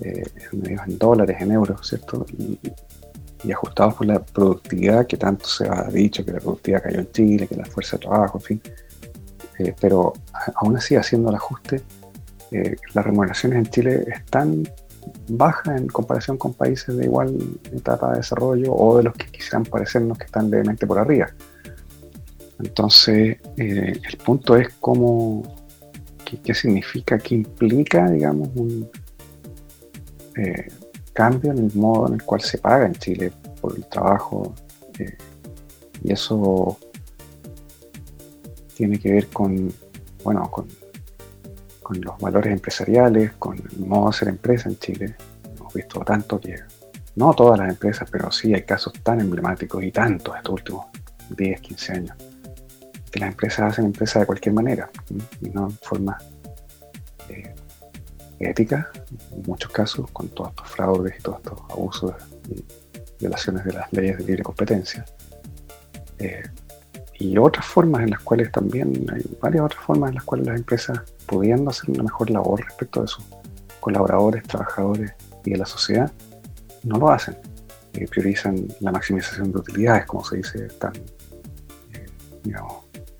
eh, 0.00 0.24
en 0.52 0.98
dólares, 0.98 1.36
en 1.40 1.52
euros, 1.52 1.86
¿cierto? 1.86 2.24
Y, 2.38 2.58
y, 3.42 3.52
ajustados 3.52 3.94
por 3.94 4.06
la 4.06 4.22
productividad 4.22 5.06
que 5.06 5.16
tanto 5.16 5.46
se 5.46 5.66
ha 5.66 5.84
dicho, 5.84 6.24
que 6.24 6.32
la 6.32 6.40
productividad 6.40 6.82
cayó 6.82 7.00
en 7.00 7.10
Chile, 7.12 7.46
que 7.46 7.56
la 7.56 7.64
fuerza 7.64 7.96
de 7.96 8.02
trabajo, 8.02 8.38
en 8.38 8.44
fin, 8.44 8.62
eh, 9.60 9.74
pero 9.78 10.14
aún 10.54 10.76
así, 10.76 10.96
haciendo 10.96 11.28
el 11.28 11.36
ajuste, 11.36 11.82
eh, 12.50 12.76
las 12.94 13.04
remuneraciones 13.04 13.58
en 13.58 13.66
Chile 13.66 14.04
están 14.08 14.66
bajas 15.28 15.78
en 15.78 15.86
comparación 15.88 16.38
con 16.38 16.54
países 16.54 16.96
de 16.96 17.04
igual 17.04 17.36
etapa 17.72 18.12
de 18.12 18.18
desarrollo 18.18 18.72
o 18.72 18.96
de 18.96 19.04
los 19.04 19.14
que 19.14 19.26
quisieran 19.26 19.64
parecernos 19.64 20.16
que 20.16 20.24
están 20.24 20.50
levemente 20.50 20.86
por 20.86 20.98
arriba. 20.98 21.28
Entonces, 22.58 23.36
eh, 23.58 23.92
el 24.02 24.16
punto 24.24 24.56
es 24.56 24.68
cómo, 24.80 25.42
qué, 26.42 26.54
significa, 26.54 27.18
qué 27.18 27.34
implica, 27.34 28.10
digamos, 28.10 28.48
un 28.54 28.88
cambio 31.12 31.52
en 31.52 31.58
el 31.58 31.74
modo 31.74 32.08
en 32.08 32.14
el 32.14 32.22
cual 32.22 32.40
se 32.40 32.56
paga 32.56 32.86
en 32.86 32.94
Chile 32.94 33.30
por 33.60 33.76
el 33.76 33.84
trabajo. 33.86 34.54
y 36.02 36.12
eso 36.12 36.78
tiene 38.80 38.98
que 38.98 39.12
ver 39.12 39.26
con, 39.26 39.70
bueno, 40.24 40.50
con, 40.50 40.66
con 41.82 42.00
los 42.00 42.16
valores 42.18 42.50
empresariales, 42.50 43.32
con 43.32 43.58
el 43.58 43.86
modo 43.86 44.04
de 44.04 44.08
hacer 44.08 44.28
empresa 44.28 44.70
en 44.70 44.78
Chile. 44.78 45.14
Hemos 45.54 45.74
visto 45.74 46.00
tanto 46.00 46.40
que, 46.40 46.56
no 47.14 47.34
todas 47.34 47.58
las 47.58 47.68
empresas, 47.68 48.08
pero 48.10 48.32
sí 48.32 48.54
hay 48.54 48.62
casos 48.62 48.94
tan 49.02 49.20
emblemáticos 49.20 49.84
y 49.84 49.92
tantos 49.92 50.34
estos 50.34 50.54
últimos 50.54 50.86
10, 51.36 51.60
15 51.60 51.92
años, 51.92 52.16
que 53.10 53.20
las 53.20 53.32
empresas 53.32 53.72
hacen 53.72 53.84
empresa 53.84 54.20
de 54.20 54.24
cualquier 54.24 54.54
manera 54.54 54.88
y 55.42 55.50
no 55.50 55.64
en 55.66 55.78
forma 55.82 56.16
eh, 57.28 57.54
ética, 58.38 58.90
en 59.30 59.42
muchos 59.42 59.70
casos, 59.72 60.10
con 60.10 60.30
todos 60.30 60.52
estos 60.52 60.70
fraudes 60.70 61.18
y 61.18 61.22
todos 61.22 61.40
estos 61.40 61.60
abusos 61.68 62.14
y 62.48 62.64
violaciones 63.20 63.62
de 63.62 63.74
las 63.74 63.92
leyes 63.92 64.16
de 64.16 64.24
libre 64.24 64.42
competencia. 64.42 65.04
Eh, 66.18 66.44
y 67.20 67.36
otras 67.36 67.66
formas 67.66 68.02
en 68.02 68.10
las 68.10 68.20
cuales 68.20 68.50
también, 68.50 69.06
hay 69.12 69.22
varias 69.42 69.66
otras 69.66 69.84
formas 69.84 70.08
en 70.08 70.14
las 70.14 70.24
cuales 70.24 70.46
las 70.46 70.56
empresas, 70.56 71.00
pudiendo 71.26 71.68
hacer 71.70 71.90
una 71.90 72.02
mejor 72.02 72.30
labor 72.30 72.64
respecto 72.64 73.02
de 73.02 73.08
sus 73.08 73.22
colaboradores, 73.78 74.42
trabajadores 74.44 75.12
y 75.44 75.50
de 75.50 75.58
la 75.58 75.66
sociedad, 75.66 76.10
no 76.82 76.98
lo 76.98 77.10
hacen. 77.10 77.36
Eh, 77.92 78.06
priorizan 78.08 78.66
la 78.80 78.90
maximización 78.90 79.52
de 79.52 79.58
utilidades, 79.58 80.06
como 80.06 80.24
se 80.24 80.38
dice 80.38 80.68
tan, 80.78 80.94
eh, 81.92 82.06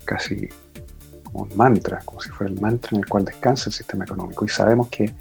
casi 0.03 0.49
como 1.23 1.43
un 1.43 1.55
mantra, 1.55 1.99
como 2.03 2.21
si 2.21 2.31
fuera 2.31 2.51
el 2.51 2.59
mantra 2.59 2.89
en 2.93 3.03
el 3.03 3.05
cual 3.07 3.23
descansa 3.23 3.69
el 3.69 3.73
sistema 3.73 4.03
económico. 4.03 4.45
Y 4.45 4.49
sabemos 4.49 4.89
que 4.89 5.13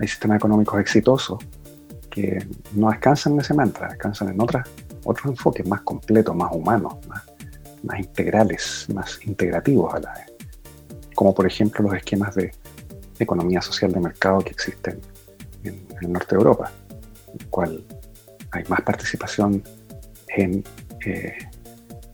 hay 0.00 0.08
sistemas 0.08 0.38
económicos 0.38 0.80
exitosos 0.80 1.38
que 2.10 2.44
no 2.72 2.90
descansan 2.90 3.34
en 3.34 3.40
ese 3.42 3.54
mantra, 3.54 3.90
descansan 3.90 4.30
en 4.30 4.40
otras, 4.40 4.68
otros 5.04 5.26
enfoques 5.26 5.68
más 5.68 5.82
completos, 5.82 6.34
más 6.34 6.50
humanos, 6.52 6.94
más 7.06 7.22
más 7.84 8.00
integrales, 8.00 8.86
más 8.92 9.18
integrativos 9.24 9.94
a 9.94 10.00
la 10.00 10.12
vez, 10.14 10.32
como 11.14 11.34
por 11.34 11.46
ejemplo 11.46 11.84
los 11.84 11.94
esquemas 11.94 12.34
de 12.34 12.52
economía 13.18 13.60
social 13.60 13.92
de 13.92 14.00
mercado 14.00 14.40
que 14.40 14.50
existen 14.50 15.00
en, 15.62 15.86
el 16.00 16.12
norte 16.12 16.34
de 16.34 16.36
Europa, 16.36 16.72
en 17.32 17.40
el 17.40 17.46
cual 17.48 17.84
hay 18.50 18.64
más 18.68 18.80
participación 18.82 19.62
en, 20.28 20.64
eh, 21.06 21.38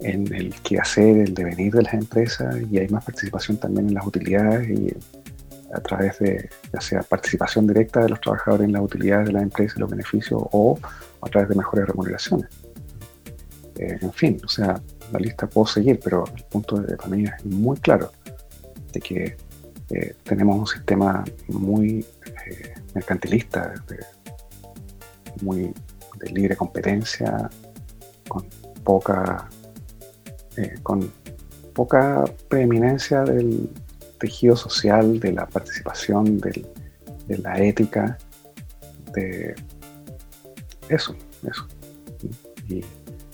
en 0.00 0.32
el 0.34 0.54
quehacer, 0.62 1.18
el 1.18 1.34
devenir 1.34 1.72
de 1.72 1.82
las 1.82 1.94
empresas 1.94 2.56
y 2.70 2.78
hay 2.78 2.88
más 2.88 3.04
participación 3.04 3.58
también 3.58 3.88
en 3.88 3.94
las 3.94 4.06
utilidades 4.06 4.68
y 4.68 4.94
a 5.72 5.80
través 5.80 6.18
de 6.18 6.48
ya 6.72 6.80
sea 6.80 7.02
participación 7.02 7.66
directa 7.66 8.00
de 8.00 8.08
los 8.08 8.20
trabajadores 8.20 8.66
en 8.66 8.72
las 8.72 8.82
utilidades 8.82 9.26
de 9.26 9.32
las 9.32 9.42
empresas, 9.42 9.78
los 9.78 9.90
beneficios 9.90 10.42
o 10.50 10.78
a 11.22 11.28
través 11.28 11.48
de 11.48 11.54
mejores 11.54 11.86
remuneraciones. 11.86 12.48
Eh, 13.78 13.98
en 14.00 14.12
fin, 14.12 14.40
o 14.44 14.48
sea, 14.48 14.80
la 15.12 15.18
lista 15.18 15.46
puedo 15.46 15.66
seguir, 15.66 16.00
pero 16.02 16.24
el 16.36 16.44
punto 16.44 16.76
de, 16.76 16.96
mí 17.08 17.24
es 17.24 17.44
muy 17.44 17.76
claro 17.78 18.10
de 18.92 19.00
que 19.00 19.36
eh, 19.90 20.14
tenemos 20.24 20.58
un 20.58 20.66
sistema 20.66 21.24
muy 21.48 22.06
eh, 22.46 22.74
mercantilista, 22.94 23.74
muy 25.42 25.72
de 26.18 26.30
libre 26.30 26.56
competencia, 26.56 27.50
con 28.28 28.46
poca, 28.84 29.48
eh, 30.56 30.74
con 30.82 31.10
poca 31.72 32.24
preeminencia 32.48 33.22
del 33.22 33.68
tejido 34.18 34.54
social, 34.54 35.18
de 35.18 35.32
la 35.32 35.46
participación, 35.46 36.38
de 36.38 37.38
la 37.38 37.58
ética, 37.58 38.18
de 39.14 39.54
eso, 40.88 41.16
eso. 41.42 41.66
Y, 42.68 42.84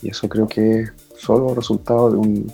y 0.03 0.11
eso 0.11 0.29
creo 0.29 0.47
que 0.47 0.83
es 0.83 0.93
solo 1.17 1.55
resultado 1.55 2.11
de 2.11 2.17
un 2.17 2.53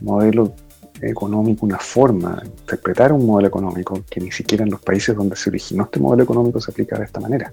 modelo 0.00 0.54
económico, 1.00 1.66
una 1.66 1.78
forma 1.78 2.40
de 2.42 2.48
interpretar 2.48 3.12
un 3.12 3.26
modelo 3.26 3.48
económico 3.48 4.02
que 4.08 4.20
ni 4.20 4.32
siquiera 4.32 4.64
en 4.64 4.70
los 4.70 4.80
países 4.80 5.14
donde 5.14 5.36
se 5.36 5.50
originó 5.50 5.84
este 5.84 6.00
modelo 6.00 6.22
económico 6.22 6.60
se 6.60 6.70
aplica 6.70 6.98
de 6.98 7.04
esta 7.04 7.20
manera. 7.20 7.52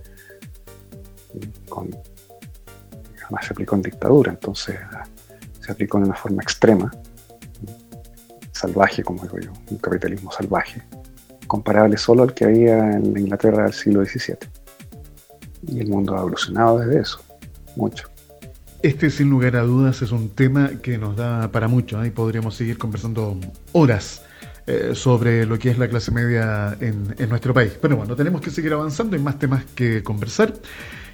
Con, 1.70 1.90
además 3.24 3.46
se 3.46 3.54
aplicó 3.54 3.76
en 3.76 3.82
dictadura, 3.84 4.32
entonces 4.32 4.76
se 5.60 5.72
aplicó 5.72 6.00
de 6.00 6.06
una 6.06 6.16
forma 6.16 6.42
extrema 6.42 6.92
salvaje, 8.52 9.04
como 9.04 9.24
digo 9.24 9.40
yo, 9.40 9.52
un 9.70 9.78
capitalismo 9.78 10.32
salvaje, 10.32 10.82
comparable 11.46 11.98
solo 11.98 12.24
al 12.24 12.34
que 12.34 12.46
había 12.46 12.92
en 12.92 13.14
la 13.14 13.20
Inglaterra 13.20 13.64
del 13.64 13.74
siglo 13.74 14.04
XVII. 14.06 14.38
Y 15.68 15.80
el 15.82 15.88
mundo 15.88 16.16
ha 16.16 16.20
evolucionado 16.20 16.80
desde 16.80 17.02
eso, 17.02 17.20
mucho. 17.76 18.15
Este, 18.86 19.10
sin 19.10 19.32
lugar 19.32 19.56
a 19.56 19.64
dudas, 19.64 20.04
es 20.04 20.12
un 20.12 20.30
tema 20.30 20.74
que 20.84 21.00
nos 21.00 21.16
da 21.16 21.52
para 21.52 21.68
mucho 21.68 22.04
¿eh? 22.04 22.10
y 22.10 22.12
podríamos 22.12 22.54
seguir 22.54 22.78
conversando 22.78 23.36
horas 23.72 24.22
eh, 24.68 24.92
sobre 24.94 25.48
lo 25.48 25.58
que 25.58 25.72
es 25.72 25.80
la 25.80 25.88
clase 25.88 26.12
media 26.12 26.78
en, 26.80 27.16
nuestro 27.28 27.52
país. 27.52 27.72
Pero 27.82 27.98
bueno, 27.98 28.16
tenemos 28.16 28.42
que 28.42 28.52
seguir 28.52 28.74
avanzando, 28.74 29.16
hay 29.16 29.24
más 29.24 29.40
temas 29.40 29.66
que 29.74 30.04
conversar. 30.04 30.54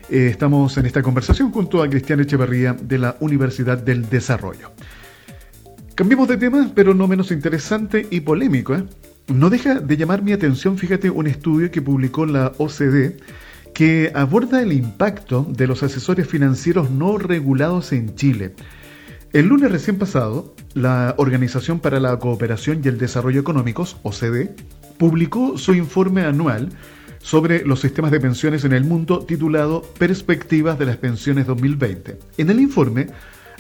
Eh, 0.10 0.28
estamos 0.30 0.76
en 0.76 0.86
esta 0.86 1.02
conversación 1.02 1.50
junto 1.54 1.82
a 1.82 1.90
Cristian 1.90 2.20
Echeverría 2.20 2.74
de 2.74 2.98
la 2.98 3.16
Universidad 3.22 3.78
del 3.78 4.10
Desarrollo. 4.10 4.72
Cambiemos 5.96 6.28
de 6.28 6.36
tema, 6.36 6.70
pero 6.76 6.94
no 6.94 7.08
menos 7.08 7.32
interesante 7.32 8.06
y 8.12 8.20
polémico. 8.20 8.76
No 9.30 9.50
deja 9.50 9.76
de 9.76 9.96
llamar 9.96 10.24
mi 10.24 10.34
atención, 10.34 10.78
fíjate, 10.78 11.10
un 11.10 11.26
estudio 11.26 11.72
que 11.72 11.82
publicó 11.82 12.26
la 12.26 12.52
OCDE 12.58 13.16
que 13.74 14.12
aborda 14.14 14.62
el 14.62 14.74
impacto 14.74 15.46
de 15.50 15.68
los 15.68 15.84
asesores 15.84 16.28
financieros 16.28 16.90
no 16.90 17.18
regulados 17.18 17.92
en 17.94 18.16
Chile. 18.16 18.54
El 19.34 19.48
lunes 19.48 19.72
recién 19.72 19.98
pasado, 19.98 20.54
la 20.74 21.16
Organización 21.18 21.80
para 21.80 22.00
la 22.00 22.18
Cooperación 22.20 22.82
y 22.84 22.90
el 22.90 22.98
Desarrollo 22.98 23.40
Económicos, 23.40 23.98
OCDE, 24.04 24.56
publicó 24.98 25.58
su 25.58 25.74
informe 25.74 26.24
anual 26.24 26.70
sobre 27.20 27.66
los 27.66 27.80
sistemas 27.80 28.12
de 28.12 28.20
pensiones 28.20 28.66
en 28.66 28.74
el 28.74 28.84
mundo 28.84 29.20
titulado 29.26 29.84
Perspectivas 29.98 30.78
de 30.78 30.86
las 30.86 30.98
Pensiones 30.98 31.48
2020. 31.48 32.20
En 32.38 32.50
el 32.50 32.60
informe 32.60 33.08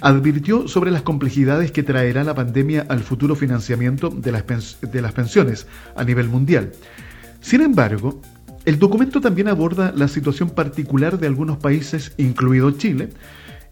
advirtió 0.01 0.68
sobre 0.68 0.91
las 0.91 1.03
complejidades 1.03 1.72
que 1.72 1.84
traerá 1.84 2.24
la 2.24 2.36
pandemia 2.36 2.86
al 2.89 3.01
futuro 3.01 3.36
financiamiento 3.36 4.10
de 4.10 4.32
las, 4.32 4.44
de 4.82 5.01
las 5.01 5.13
pensiones 5.13 5.68
a 5.96 6.03
nivel 6.03 6.27
mundial. 6.27 6.72
Sin 7.39 7.62
embargo, 7.62 8.22
el 8.65 8.77
documento 8.77 9.22
también 9.22 9.48
aborda 9.48 9.91
la 9.96 10.08
situación 10.08 10.50
particular 10.50 11.20
de 11.20 11.27
algunos 11.27 11.58
países, 11.58 12.13
incluido 12.18 12.72
Chile, 12.72 13.10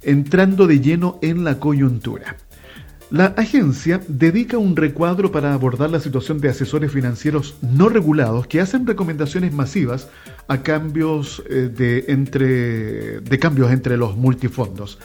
entrando 0.02 0.66
de 0.66 0.80
lleno 0.80 1.20
en 1.22 1.44
la 1.44 1.60
coyuntura. 1.60 2.38
La 3.12 3.26
agencia 3.38 4.02
dedica 4.08 4.60
un 4.60 4.76
recuadro 4.76 5.32
para 5.32 5.54
abordar 5.54 5.90
la 5.90 6.00
situación 6.00 6.40
de 6.40 6.50
asesores 6.50 6.92
financieros 6.92 7.56
no 7.62 7.90
regulados 7.90 8.46
que 8.46 8.62
hacen 8.62 8.86
recomendaciones 8.86 9.52
masivas 9.52 10.10
a 10.48 10.62
cambios 10.62 11.42
eh, 11.50 11.72
de, 11.76 12.06
entre, 12.08 13.20
de 13.22 13.40
cambios 13.40 13.72
entre 13.72 13.98
los 13.98 14.16
multifondos. 14.16 15.00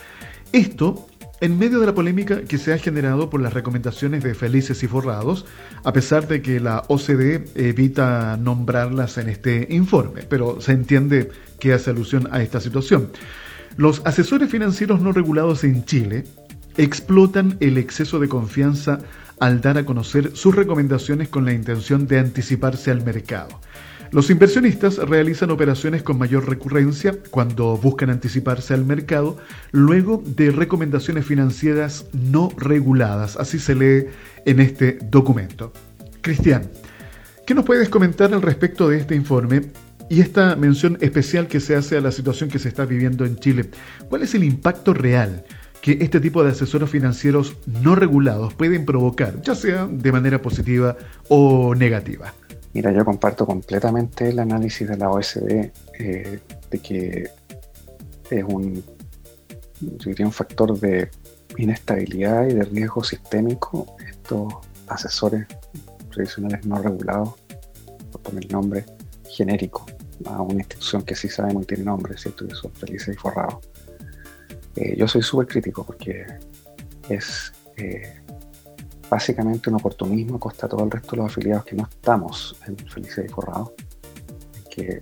Esto 0.52 1.06
en 1.44 1.58
medio 1.58 1.78
de 1.78 1.84
la 1.84 1.94
polémica 1.94 2.40
que 2.40 2.56
se 2.56 2.72
ha 2.72 2.78
generado 2.78 3.28
por 3.28 3.38
las 3.38 3.52
recomendaciones 3.52 4.24
de 4.24 4.34
Felices 4.34 4.82
y 4.82 4.86
Forrados, 4.86 5.44
a 5.82 5.92
pesar 5.92 6.26
de 6.26 6.40
que 6.40 6.58
la 6.58 6.84
OCDE 6.88 7.44
evita 7.54 8.38
nombrarlas 8.38 9.18
en 9.18 9.28
este 9.28 9.66
informe, 9.68 10.22
pero 10.22 10.62
se 10.62 10.72
entiende 10.72 11.30
que 11.60 11.74
hace 11.74 11.90
alusión 11.90 12.28
a 12.30 12.40
esta 12.40 12.60
situación. 12.60 13.10
Los 13.76 14.00
asesores 14.06 14.48
financieros 14.48 15.02
no 15.02 15.12
regulados 15.12 15.64
en 15.64 15.84
Chile 15.84 16.24
explotan 16.78 17.58
el 17.60 17.76
exceso 17.76 18.18
de 18.20 18.28
confianza 18.28 19.00
al 19.38 19.60
dar 19.60 19.76
a 19.76 19.84
conocer 19.84 20.34
sus 20.34 20.56
recomendaciones 20.56 21.28
con 21.28 21.44
la 21.44 21.52
intención 21.52 22.06
de 22.06 22.20
anticiparse 22.20 22.90
al 22.90 23.04
mercado. 23.04 23.60
Los 24.14 24.30
inversionistas 24.30 24.98
realizan 24.98 25.50
operaciones 25.50 26.04
con 26.04 26.18
mayor 26.18 26.48
recurrencia 26.48 27.16
cuando 27.30 27.76
buscan 27.76 28.10
anticiparse 28.10 28.72
al 28.72 28.84
mercado 28.84 29.38
luego 29.72 30.22
de 30.24 30.52
recomendaciones 30.52 31.26
financieras 31.26 32.06
no 32.12 32.48
reguladas, 32.56 33.36
así 33.36 33.58
se 33.58 33.74
lee 33.74 34.06
en 34.46 34.60
este 34.60 35.00
documento. 35.10 35.72
Cristian, 36.20 36.70
¿qué 37.44 37.54
nos 37.54 37.64
puedes 37.64 37.88
comentar 37.88 38.32
al 38.32 38.42
respecto 38.42 38.88
de 38.88 38.98
este 38.98 39.16
informe 39.16 39.62
y 40.08 40.20
esta 40.20 40.54
mención 40.54 40.96
especial 41.00 41.48
que 41.48 41.58
se 41.58 41.74
hace 41.74 41.96
a 41.96 42.00
la 42.00 42.12
situación 42.12 42.48
que 42.48 42.60
se 42.60 42.68
está 42.68 42.84
viviendo 42.84 43.24
en 43.24 43.36
Chile? 43.40 43.68
¿Cuál 44.08 44.22
es 44.22 44.32
el 44.36 44.44
impacto 44.44 44.94
real? 44.94 45.44
que 45.82 45.98
este 46.00 46.18
tipo 46.18 46.42
de 46.42 46.50
asesores 46.50 46.88
financieros 46.88 47.58
no 47.66 47.94
regulados 47.94 48.54
pueden 48.54 48.86
provocar, 48.86 49.42
ya 49.42 49.54
sea 49.54 49.86
de 49.86 50.12
manera 50.12 50.40
positiva 50.40 50.96
o 51.28 51.74
negativa. 51.74 52.32
Mira, 52.74 52.90
yo 52.90 53.04
comparto 53.04 53.46
completamente 53.46 54.28
el 54.28 54.40
análisis 54.40 54.88
de 54.88 54.96
la 54.96 55.08
OSD 55.08 55.70
eh, 56.00 56.40
de 56.70 56.78
que 56.80 57.30
es 58.30 58.44
un, 58.44 58.82
un 59.80 60.32
factor 60.32 60.78
de 60.80 61.08
inestabilidad 61.56 62.48
y 62.48 62.54
de 62.54 62.64
riesgo 62.64 63.04
sistémico 63.04 63.96
estos 64.04 64.54
asesores 64.88 65.46
tradicionales 66.10 66.66
no 66.66 66.82
regulados, 66.82 67.34
por 68.10 68.20
poner 68.22 68.50
nombre 68.50 68.84
genérico 69.30 69.86
a 70.26 70.42
una 70.42 70.54
institución 70.54 71.02
que 71.02 71.14
sí 71.14 71.28
sabemos 71.28 71.62
y 71.62 71.66
tiene 71.66 71.84
nombre, 71.84 72.18
¿cierto? 72.18 72.46
Que 72.48 72.56
son 72.56 72.72
felices 72.72 73.14
y 73.14 73.18
forrados. 73.18 73.68
Eh, 74.74 74.96
yo 74.96 75.06
soy 75.06 75.22
súper 75.22 75.46
crítico 75.46 75.84
porque 75.84 76.26
es 77.08 77.52
eh, 77.76 78.20
básicamente 79.14 79.70
un 79.70 79.76
oportunismo 79.76 80.40
costa 80.40 80.66
todo 80.66 80.82
el 80.82 80.90
resto 80.90 81.12
de 81.12 81.18
los 81.18 81.26
afiliados 81.30 81.64
que 81.64 81.76
no 81.76 81.84
estamos 81.84 82.56
en 82.66 82.76
Felicidad 82.76 83.24
y 83.24 83.28
Forrado, 83.28 83.72
que 84.68 85.00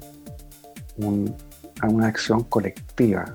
una 0.99 2.07
acción 2.07 2.45
colectiva 2.45 3.35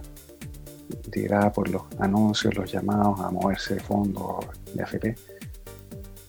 liderada 1.12 1.52
por 1.52 1.68
los 1.68 1.82
anuncios, 1.98 2.56
los 2.56 2.72
llamados 2.72 3.20
a 3.22 3.32
moverse 3.32 3.74
de 3.74 3.80
fondo 3.80 4.40
de 4.76 4.84
AFP, 4.84 5.16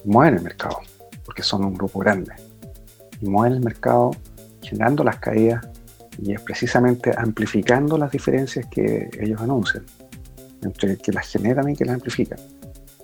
mueven 0.07 0.37
el 0.37 0.43
mercado, 0.43 0.79
porque 1.27 1.43
son 1.43 1.67
un 1.67 1.75
grupo 1.75 1.99
grande. 1.99 2.33
Y 3.21 3.29
mueven 3.29 3.53
el 3.53 3.61
mercado 3.61 4.13
generando 4.63 5.05
las 5.05 5.19
caídas 5.19 5.69
y 6.23 6.33
es 6.33 6.41
precisamente 6.41 7.13
amplificando 7.15 7.99
las 7.99 8.11
diferencias 8.11 8.65
que 8.71 9.11
ellos 9.21 9.43
anuncian, 9.43 9.85
entre 10.63 10.97
que 10.97 11.13
las 11.13 11.29
generan 11.29 11.69
y 11.69 11.77
que 11.77 11.85
las 11.85 11.97
amplifican. 11.97 12.39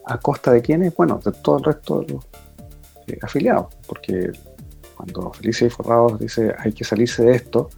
¿A 0.06 0.18
costa 0.18 0.52
de 0.52 0.60
quiénes? 0.60 0.94
Bueno, 0.94 1.20
de 1.24 1.32
todo 1.32 1.58
el 1.58 1.64
resto 1.64 2.00
de 2.00 2.14
los 2.14 2.24
eh, 3.06 3.18
afiliados, 3.22 3.74
porque 3.86 4.32
cuando 4.96 5.32
Felicia 5.32 5.66
y 5.66 5.70
Forrados 5.70 6.18
dice 6.18 6.54
hay 6.58 6.72
que 6.72 6.84
salirse 6.84 7.24
de 7.24 7.36
esto, 7.36 7.70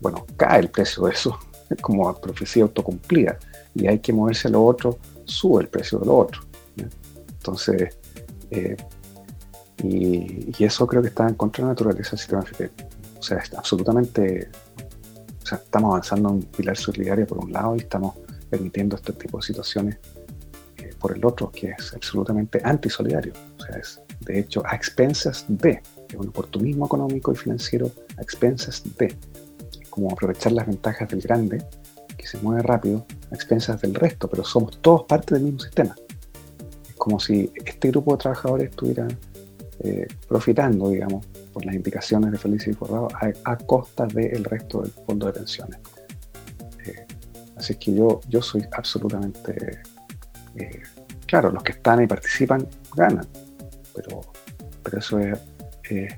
bueno, 0.00 0.24
cae 0.36 0.60
el 0.60 0.70
precio 0.70 1.04
de 1.06 1.12
eso, 1.12 1.38
como 1.80 2.12
profecía 2.20 2.62
autocumplida, 2.64 3.38
y 3.74 3.86
hay 3.86 3.98
que 3.98 4.12
moverse 4.12 4.48
a 4.48 4.52
lo 4.52 4.64
otro, 4.64 4.98
sube 5.24 5.62
el 5.62 5.68
precio 5.68 5.98
de 5.98 6.06
lo 6.06 6.18
otro. 6.18 6.42
Entonces, 7.26 7.98
eh, 8.50 8.76
y, 9.82 10.64
eso 10.64 10.86
creo 10.86 11.02
que 11.02 11.08
está 11.08 11.28
en 11.28 11.34
contra 11.34 11.62
de 11.62 11.66
la 11.66 11.72
naturaleza 11.72 12.10
del 12.10 12.18
sistema 12.18 12.44
O 13.18 13.22
sea, 13.22 13.38
está 13.38 13.58
absolutamente, 13.58 14.48
o 15.42 15.46
sea, 15.46 15.58
estamos 15.58 15.90
avanzando 15.90 16.30
en 16.30 16.34
un 16.36 16.42
pilar 16.42 16.76
solidario 16.76 17.26
por 17.26 17.38
un 17.38 17.52
lado 17.52 17.74
y 17.76 17.80
estamos 17.80 18.14
permitiendo 18.48 18.96
este 18.96 19.12
tipo 19.12 19.38
de 19.38 19.42
situaciones 19.42 19.98
por 21.04 21.14
el 21.14 21.22
otro, 21.26 21.50
que 21.50 21.74
es 21.78 21.92
absolutamente 21.92 22.62
antisolidario. 22.64 23.34
O 23.58 23.62
sea, 23.62 23.76
es 23.76 24.00
de 24.20 24.38
hecho 24.38 24.62
a 24.64 24.74
expensas 24.74 25.44
de, 25.48 25.82
es 26.08 26.14
un 26.16 26.28
oportunismo 26.28 26.86
económico 26.86 27.30
y 27.30 27.36
financiero 27.36 27.90
a 28.16 28.22
expensas 28.22 28.82
de, 28.96 29.14
como 29.90 30.10
aprovechar 30.10 30.52
las 30.52 30.66
ventajas 30.66 31.06
del 31.10 31.20
grande, 31.20 31.62
que 32.16 32.26
se 32.26 32.38
mueve 32.38 32.62
rápido, 32.62 33.04
a 33.30 33.34
expensas 33.34 33.82
del 33.82 33.94
resto, 33.94 34.30
pero 34.30 34.44
somos 34.44 34.80
todos 34.80 35.02
parte 35.02 35.34
del 35.34 35.44
mismo 35.44 35.60
sistema. 35.60 35.94
Es 36.88 36.94
como 36.94 37.20
si 37.20 37.52
este 37.66 37.88
grupo 37.88 38.12
de 38.12 38.18
trabajadores 38.22 38.70
estuviera 38.70 39.06
eh, 39.80 40.06
profitando, 40.26 40.88
digamos, 40.88 41.26
por 41.52 41.66
las 41.66 41.74
indicaciones 41.74 42.32
de 42.32 42.38
Felicia 42.38 42.70
y 42.70 42.74
Forrado 42.74 43.08
a, 43.44 43.56
costa 43.58 44.06
del 44.06 44.42
resto 44.42 44.80
del 44.80 44.90
fondo 44.90 45.26
de 45.26 45.34
pensiones. 45.34 45.78
Eh, 46.86 47.06
así 47.56 47.74
que 47.74 47.92
yo, 47.92 48.22
yo 48.26 48.40
soy 48.40 48.64
absolutamente 48.72 49.82
eh, 50.56 50.82
claro, 51.26 51.50
los 51.50 51.62
que 51.62 51.72
están 51.72 52.02
y 52.02 52.06
participan 52.06 52.66
ganan, 52.94 53.26
pero, 53.94 54.20
pero 54.82 54.98
eso 54.98 55.18
es 55.18 55.38
eh, 55.90 56.08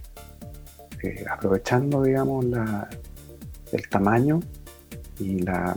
eh, 1.03 1.25
aprovechando, 1.31 2.03
digamos, 2.03 2.45
el 3.73 3.88
tamaño 3.88 4.40
y 5.19 5.40
la 5.40 5.77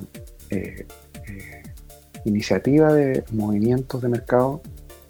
iniciativa 2.26 2.92
de 2.94 3.24
movimientos 3.32 4.02
de 4.02 4.10
mercado 4.10 4.62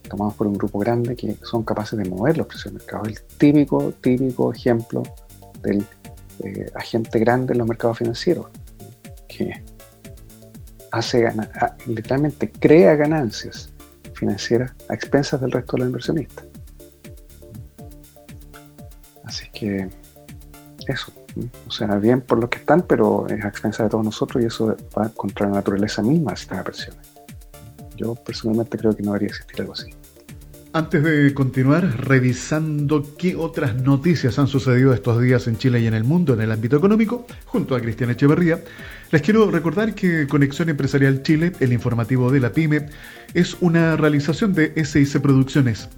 tomados 0.09 0.33
por 0.33 0.47
un 0.47 0.53
grupo 0.53 0.79
grande 0.79 1.15
que 1.15 1.37
son 1.43 1.63
capaces 1.63 1.97
de 1.97 2.09
mover 2.09 2.37
los 2.37 2.47
precios 2.47 2.73
del 2.73 2.81
mercado. 2.81 3.05
El 3.05 3.21
típico, 3.37 3.93
típico 4.01 4.51
ejemplo 4.51 5.03
del 5.61 5.85
agente 6.75 7.19
grande 7.19 7.53
en 7.53 7.59
los 7.59 7.67
mercados 7.67 7.99
financieros, 7.99 8.47
que 9.27 9.63
hace 10.91 11.31
literalmente 11.85 12.49
crea 12.51 12.95
ganancias 12.95 13.68
financieras 14.19 14.71
a 14.89 14.93
expensas 14.93 15.39
del 15.41 15.51
resto 15.51 15.73
de 15.73 15.79
los 15.79 15.87
inversionistas. 15.87 16.45
Así 19.23 19.49
que 19.53 19.89
eso, 20.87 21.11
o 21.67 21.71
sea, 21.71 21.95
bien 21.95 22.21
por 22.21 22.39
los 22.39 22.49
que 22.49 22.59
están, 22.59 22.81
pero 22.81 23.27
es 23.27 23.43
a 23.43 23.47
expensas 23.47 23.85
de 23.85 23.89
todos 23.89 24.03
nosotros 24.03 24.43
y 24.43 24.47
eso 24.47 24.75
va 24.97 25.09
contra 25.09 25.47
la 25.47 25.55
naturaleza 25.55 26.01
misma 26.01 26.31
de 26.31 26.35
estas 26.35 26.57
inversiones. 26.57 27.07
Yo 27.95 28.15
personalmente 28.15 28.77
creo 28.77 28.95
que 28.95 29.03
no 29.03 29.11
debería 29.11 29.29
existir 29.29 29.61
algo 29.61 29.73
así. 29.73 29.91
Antes 30.71 31.03
de 31.03 31.33
continuar 31.33 32.05
revisando 32.05 33.15
qué 33.17 33.35
otras 33.35 33.75
noticias 33.81 34.37
han 34.37 34.45
sucedido 34.45 34.93
estos 34.93 35.19
días 35.19 35.47
en 35.47 35.57
Chile 35.57 35.79
y 35.79 35.87
en 35.87 35.95
el 35.95 36.03
mundo 36.03 36.35
en 36.35 36.41
el 36.41 36.51
ámbito 36.51 36.77
económico, 36.77 37.25
junto 37.45 37.75
a 37.75 37.81
Cristian 37.81 38.11
Echeverría, 38.11 38.63
les 39.09 39.23
quiero 39.23 39.49
recordar 39.49 39.95
que 39.95 40.27
Conexión 40.27 40.69
Empresarial 40.69 41.23
Chile, 41.23 41.53
el 41.59 41.73
informativo 41.73 42.31
de 42.31 42.39
la 42.39 42.51
PyME, 42.51 42.85
es 43.33 43.57
una 43.61 43.97
realización 43.97 44.53
de 44.53 44.85
SIC 44.85 45.19
Producciones. 45.19 45.89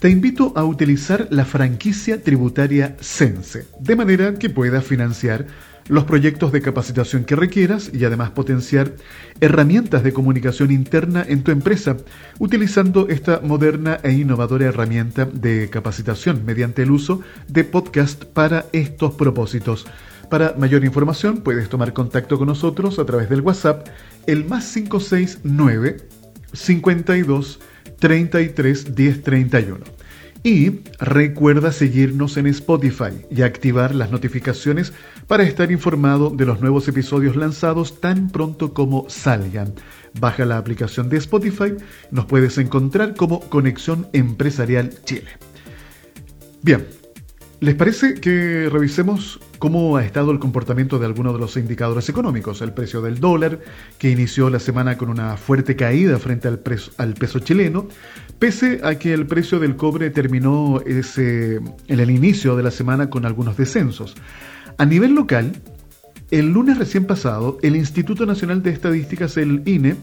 Te 0.00 0.10
invito 0.10 0.52
a 0.56 0.64
utilizar 0.64 1.28
la 1.30 1.44
franquicia 1.44 2.20
tributaria 2.20 2.96
Sense, 2.98 3.68
de 3.78 3.94
manera 3.94 4.34
que 4.34 4.50
puedas 4.50 4.84
financiar 4.84 5.46
los 5.88 6.04
proyectos 6.04 6.52
de 6.52 6.62
capacitación 6.62 7.24
que 7.24 7.36
requieras 7.36 7.90
y 7.92 8.04
además 8.04 8.30
potenciar 8.30 8.92
herramientas 9.40 10.02
de 10.02 10.12
comunicación 10.12 10.70
interna 10.70 11.24
en 11.26 11.42
tu 11.42 11.50
empresa, 11.50 11.96
utilizando 12.38 13.08
esta 13.08 13.40
moderna 13.40 14.00
e 14.02 14.12
innovadora 14.12 14.66
herramienta 14.66 15.24
de 15.24 15.68
capacitación 15.70 16.44
mediante 16.44 16.82
el 16.82 16.90
uso 16.90 17.20
de 17.48 17.64
podcast 17.64 18.24
para 18.24 18.66
estos 18.72 19.14
propósitos. 19.14 19.86
Para 20.30 20.54
mayor 20.58 20.84
información 20.84 21.42
puedes 21.42 21.68
tomar 21.68 21.92
contacto 21.92 22.38
con 22.38 22.48
nosotros 22.48 22.98
a 22.98 23.04
través 23.04 23.28
del 23.30 23.42
WhatsApp 23.42 23.86
el 24.26 24.44
más 24.44 24.72
569 24.72 25.98
52 26.52 27.60
33 28.00 28.88
1031. 28.96 29.95
Y 30.46 30.78
recuerda 31.00 31.72
seguirnos 31.72 32.36
en 32.36 32.46
Spotify 32.46 33.10
y 33.32 33.42
activar 33.42 33.92
las 33.92 34.12
notificaciones 34.12 34.92
para 35.26 35.42
estar 35.42 35.72
informado 35.72 36.30
de 36.30 36.46
los 36.46 36.60
nuevos 36.60 36.86
episodios 36.86 37.34
lanzados 37.34 38.00
tan 38.00 38.30
pronto 38.30 38.72
como 38.72 39.10
salgan. 39.10 39.74
Baja 40.20 40.44
la 40.44 40.58
aplicación 40.58 41.08
de 41.08 41.16
Spotify, 41.16 41.74
nos 42.12 42.26
puedes 42.26 42.58
encontrar 42.58 43.16
como 43.16 43.40
Conexión 43.40 44.06
Empresarial 44.12 44.92
Chile. 45.04 45.30
Bien, 46.62 46.86
¿les 47.58 47.74
parece 47.74 48.14
que 48.14 48.68
revisemos 48.70 49.40
cómo 49.66 49.96
ha 49.96 50.04
estado 50.04 50.30
el 50.30 50.38
comportamiento 50.38 51.00
de 51.00 51.06
algunos 51.06 51.32
de 51.32 51.40
los 51.40 51.56
indicadores 51.56 52.08
económicos? 52.08 52.62
El 52.62 52.72
precio 52.72 53.02
del 53.02 53.18
dólar, 53.18 53.58
que 53.98 54.12
inició 54.12 54.48
la 54.48 54.60
semana 54.60 54.96
con 54.96 55.10
una 55.10 55.36
fuerte 55.36 55.74
caída 55.74 56.20
frente 56.20 56.46
al, 56.46 56.62
al 56.98 57.14
peso 57.14 57.40
chileno, 57.40 57.88
Pese 58.38 58.78
a 58.84 58.94
que 58.96 59.12
el 59.12 59.26
precio 59.26 59.58
del 59.58 59.74
cobre 59.74 60.10
terminó 60.10 60.80
ese, 60.86 61.56
en 61.56 61.98
el 61.98 62.10
inicio 62.10 62.54
de 62.54 62.62
la 62.62 62.70
semana 62.70 63.10
con 63.10 63.26
algunos 63.26 63.56
descensos. 63.56 64.14
A 64.78 64.86
nivel 64.86 65.16
local, 65.16 65.50
el 66.30 66.52
lunes 66.52 66.78
recién 66.78 67.04
pasado, 67.04 67.58
el 67.62 67.74
Instituto 67.74 68.24
Nacional 68.24 68.62
de 68.62 68.70
Estadísticas, 68.70 69.36
el 69.36 69.62
INE, 69.66 69.96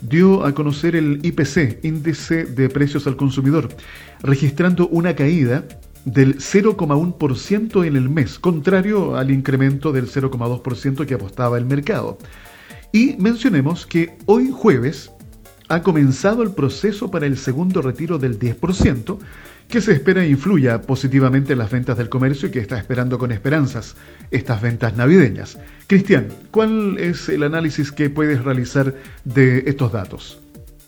dio 0.00 0.46
a 0.46 0.54
conocer 0.54 0.96
el 0.96 1.20
IPC, 1.22 1.84
Índice 1.84 2.46
de 2.46 2.70
Precios 2.70 3.06
al 3.06 3.16
Consumidor, 3.16 3.68
registrando 4.22 4.88
una 4.88 5.14
caída 5.14 5.64
del 6.04 6.38
0,1% 6.38 7.86
en 7.86 7.96
el 7.96 8.08
mes, 8.08 8.38
contrario 8.38 9.16
al 9.16 9.30
incremento 9.30 9.92
del 9.92 10.08
0,2% 10.08 11.06
que 11.06 11.14
apostaba 11.14 11.58
el 11.58 11.66
mercado. 11.66 12.18
Y 12.92 13.16
mencionemos 13.18 13.86
que 13.86 14.16
hoy 14.26 14.50
jueves 14.52 15.12
ha 15.68 15.82
comenzado 15.82 16.42
el 16.42 16.50
proceso 16.50 17.10
para 17.10 17.26
el 17.26 17.38
segundo 17.38 17.80
retiro 17.80 18.18
del 18.18 18.38
10%, 18.38 19.18
que 19.68 19.80
se 19.80 19.92
espera 19.92 20.26
influya 20.26 20.82
positivamente 20.82 21.52
en 21.52 21.60
las 21.60 21.70
ventas 21.70 21.96
del 21.96 22.08
comercio 22.08 22.48
y 22.48 22.50
que 22.50 22.58
está 22.58 22.76
esperando 22.76 23.18
con 23.18 23.30
esperanzas 23.30 23.94
estas 24.32 24.60
ventas 24.60 24.96
navideñas. 24.96 25.58
Cristian, 25.86 26.26
¿cuál 26.50 26.98
es 26.98 27.28
el 27.28 27.44
análisis 27.44 27.92
que 27.92 28.10
puedes 28.10 28.42
realizar 28.42 28.92
de 29.24 29.62
estos 29.66 29.92
datos? 29.92 30.40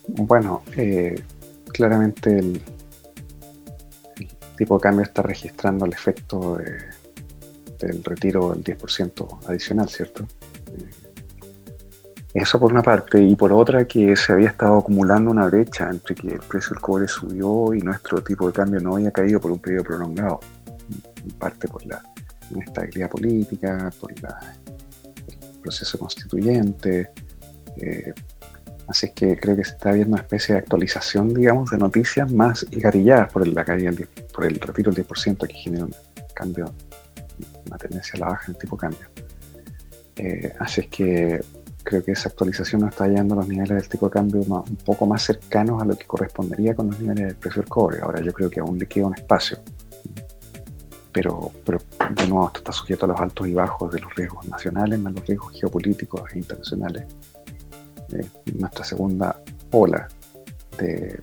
Bueno, 0.09 0.64
eh, 0.77 1.14
claramente 1.72 2.40
el, 2.40 2.61
tipo 4.62 4.77
de 4.77 4.81
cambio 4.81 5.03
está 5.03 5.22
registrando 5.22 5.87
el 5.87 5.92
efecto 5.92 6.57
del 6.57 8.05
retiro 8.05 8.53
del 8.53 8.62
10% 8.62 9.48
adicional, 9.48 9.88
¿cierto? 9.88 10.25
Eso 12.33 12.61
por 12.61 12.72
una 12.72 12.83
parte, 12.83 13.20
y 13.20 13.35
por 13.35 13.53
otra 13.53 13.85
que 13.87 14.14
se 14.14 14.33
había 14.33 14.51
estado 14.51 14.79
acumulando 14.79 15.33
una 15.33 15.46
brecha 15.46 15.90
entre 15.90 16.14
que 16.14 16.29
el 16.29 16.38
precio 16.38 16.70
del 16.70 16.81
cobre 16.81 17.09
subió 17.09 17.75
y 17.75 17.81
nuestro 17.81 18.22
tipo 18.22 18.46
de 18.46 18.53
cambio 18.53 18.79
no 18.79 18.94
había 18.94 19.11
caído 19.11 19.40
por 19.40 19.51
un 19.51 19.59
periodo 19.59 19.83
prolongado, 19.83 20.38
en 21.25 21.31
parte 21.33 21.66
por 21.66 21.85
la 21.85 22.01
inestabilidad 22.53 23.11
política, 23.11 23.90
por 24.01 24.12
el 24.12 24.18
proceso 25.61 25.98
constituyente. 25.98 27.11
Eh, 27.79 28.14
así 28.92 29.07
es 29.07 29.12
que 29.12 29.38
creo 29.38 29.57
que 29.57 29.64
se 29.64 29.72
está 29.72 29.90
viendo 29.92 30.12
una 30.12 30.22
especie 30.22 30.55
de 30.55 30.61
actualización, 30.61 31.33
digamos, 31.33 31.70
de 31.70 31.78
noticias 31.78 32.31
más 32.31 32.66
garilladas 32.70 33.33
por 33.33 33.46
la 33.48 33.64
caída, 33.64 33.90
por 34.35 34.44
el 34.44 34.61
retiro 34.61 34.92
del 34.92 35.07
10% 35.07 35.46
que 35.46 35.55
genera 35.55 35.87
un 35.87 35.94
cambio, 36.35 36.70
una 37.66 37.78
tendencia 37.78 38.12
a 38.16 38.20
la 38.20 38.26
baja 38.26 38.44
en 38.48 38.55
el 38.55 38.61
tipo 38.61 38.76
de 38.76 38.81
cambio. 38.81 39.09
Eh, 40.16 40.55
así 40.59 40.83
es 40.83 40.88
que 40.88 41.40
creo 41.83 42.05
que 42.05 42.12
esa 42.12 42.28
actualización 42.28 42.83
nos 42.83 42.90
está 42.90 43.09
llevando 43.09 43.33
a 43.33 43.38
los 43.38 43.48
niveles 43.48 43.78
del 43.78 43.88
tipo 43.88 44.07
de 44.09 44.12
cambio 44.12 44.40
un 44.42 44.76
poco 44.85 45.07
más 45.07 45.22
cercanos 45.22 45.81
a 45.81 45.87
lo 45.87 45.96
que 45.96 46.05
correspondería 46.05 46.74
con 46.74 46.88
los 46.88 47.00
niveles 47.00 47.28
del 47.28 47.37
precio 47.37 47.62
del 47.62 47.70
cobre. 47.70 48.00
Ahora 48.02 48.20
yo 48.20 48.33
creo 48.35 48.50
que 48.50 48.61
aún 48.61 48.78
le 48.78 48.87
queda 48.87 49.07
un 49.07 49.14
espacio. 49.14 49.57
Pero, 51.12 51.50
pero 51.64 51.78
de 52.14 52.26
nuevo, 52.26 52.46
esto 52.46 52.59
está 52.59 52.72
sujeto 52.72 53.07
a 53.07 53.09
los 53.09 53.20
altos 53.20 53.48
y 53.48 53.55
bajos 53.55 53.90
de 53.90 54.00
los 54.00 54.14
riesgos 54.14 54.46
nacionales, 54.48 54.98
más 54.98 55.14
los 55.14 55.26
riesgos 55.26 55.59
geopolíticos 55.59 56.22
e 56.35 56.38
internacionales. 56.38 57.05
Nuestra 58.55 58.85
segunda 58.85 59.40
ola 59.70 60.09
de 60.79 61.18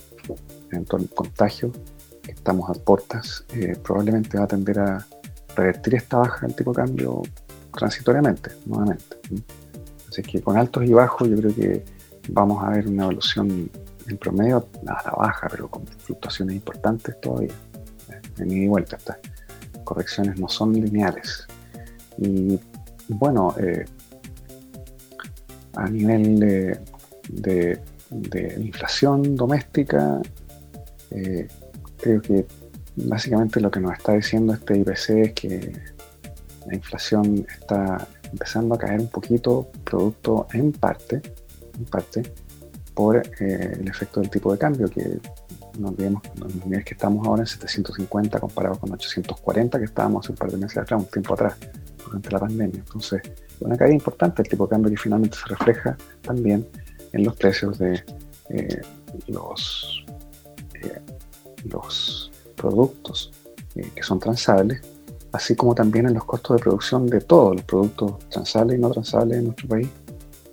eventual 0.71 1.09
contagio, 1.09 1.71
estamos 2.27 2.69
a 2.69 2.73
puertas, 2.73 3.43
eh, 3.53 3.75
probablemente 3.83 4.37
va 4.37 4.43
a 4.43 4.47
tender 4.47 4.79
a 4.79 5.05
revertir 5.55 5.95
esta 5.95 6.17
baja 6.17 6.45
del 6.45 6.55
tipo 6.55 6.71
de 6.71 6.83
cambio 6.83 7.21
transitoriamente, 7.77 8.51
nuevamente. 8.65 9.17
Así 10.07 10.21
que 10.21 10.41
con 10.41 10.57
altos 10.57 10.85
y 10.85 10.93
bajos 10.93 11.27
yo 11.27 11.37
creo 11.37 11.55
que 11.55 11.83
vamos 12.29 12.63
a 12.63 12.69
ver 12.69 12.87
una 12.87 13.03
evolución 13.03 13.69
en 14.07 14.17
promedio 14.17 14.67
a 14.87 15.03
la 15.03 15.11
baja, 15.11 15.47
pero 15.49 15.69
con 15.69 15.85
fluctuaciones 15.85 16.55
importantes 16.55 17.19
todavía. 17.21 17.53
En 18.37 18.51
ida 18.51 18.63
y 18.63 18.67
vuelta, 18.67 18.97
estas 18.97 19.17
correcciones 19.83 20.39
no 20.39 20.47
son 20.47 20.73
lineales. 20.73 21.45
Y 22.17 22.59
bueno, 23.07 23.55
eh, 23.59 23.85
a 25.75 25.89
nivel 25.89 26.39
de, 27.29 27.79
inflación 28.59 29.35
doméstica, 29.35 30.21
eh, 31.11 31.47
creo 31.97 32.21
que 32.21 32.45
básicamente 32.95 33.59
lo 33.59 33.69
que 33.69 33.79
nos 33.79 33.93
está 33.93 34.13
diciendo 34.13 34.53
este 34.53 34.77
IPC 34.77 35.09
es 35.09 35.33
que 35.33 35.73
la 36.67 36.75
inflación 36.75 37.45
está 37.59 38.07
empezando 38.31 38.75
a 38.75 38.77
caer 38.77 38.99
un 38.99 39.07
poquito, 39.07 39.69
producto 39.83 40.47
en 40.53 40.71
parte, 40.71 41.21
en 41.77 41.85
parte 41.85 42.23
por 42.93 43.17
eh, 43.17 43.77
el 43.79 43.87
efecto 43.87 44.19
del 44.19 44.29
tipo 44.29 44.51
de 44.51 44.57
cambio, 44.57 44.87
que 44.89 45.19
nos 45.79 45.95
vemos 45.95 46.21
los 46.37 46.53
niveles 46.55 46.85
que 46.85 46.93
estamos 46.93 47.25
ahora 47.25 47.43
en 47.43 47.47
750 47.47 48.39
comparado 48.39 48.77
con 48.77 48.91
840 48.91 49.79
que 49.79 49.85
estábamos 49.85 50.29
un 50.29 50.35
par 50.35 50.51
de 50.51 50.57
meses 50.57 50.77
atrás, 50.77 51.01
un 51.01 51.07
tiempo 51.07 51.33
atrás, 51.33 51.55
durante 52.09 52.31
la 52.31 52.39
pandemia. 52.39 52.79
Entonces, 52.79 53.21
una 53.59 53.77
caída 53.77 53.93
importante 53.93 54.41
el 54.41 54.49
tipo 54.49 54.65
de 54.65 54.69
cambio 54.71 54.91
que 54.91 54.97
finalmente 54.97 55.37
se 55.37 55.47
refleja 55.47 55.97
también 56.21 56.67
en 57.13 57.23
los 57.23 57.35
precios 57.35 57.77
de 57.77 58.03
eh, 58.49 58.81
los, 59.27 60.05
eh, 60.75 61.01
los 61.65 62.31
productos 62.55 63.31
que 63.73 64.03
son 64.03 64.19
transables 64.19 64.81
así 65.31 65.55
como 65.55 65.75
también 65.75 66.07
en 66.07 66.13
los 66.13 66.25
costos 66.25 66.57
de 66.57 66.63
producción 66.63 67.07
de 67.07 67.21
todos 67.21 67.55
los 67.55 67.65
productos 67.65 68.19
transales 68.29 68.77
y 68.77 68.81
no 68.81 68.89
transales 68.89 69.37
en 69.37 69.45
nuestro 69.45 69.67
país, 69.67 69.89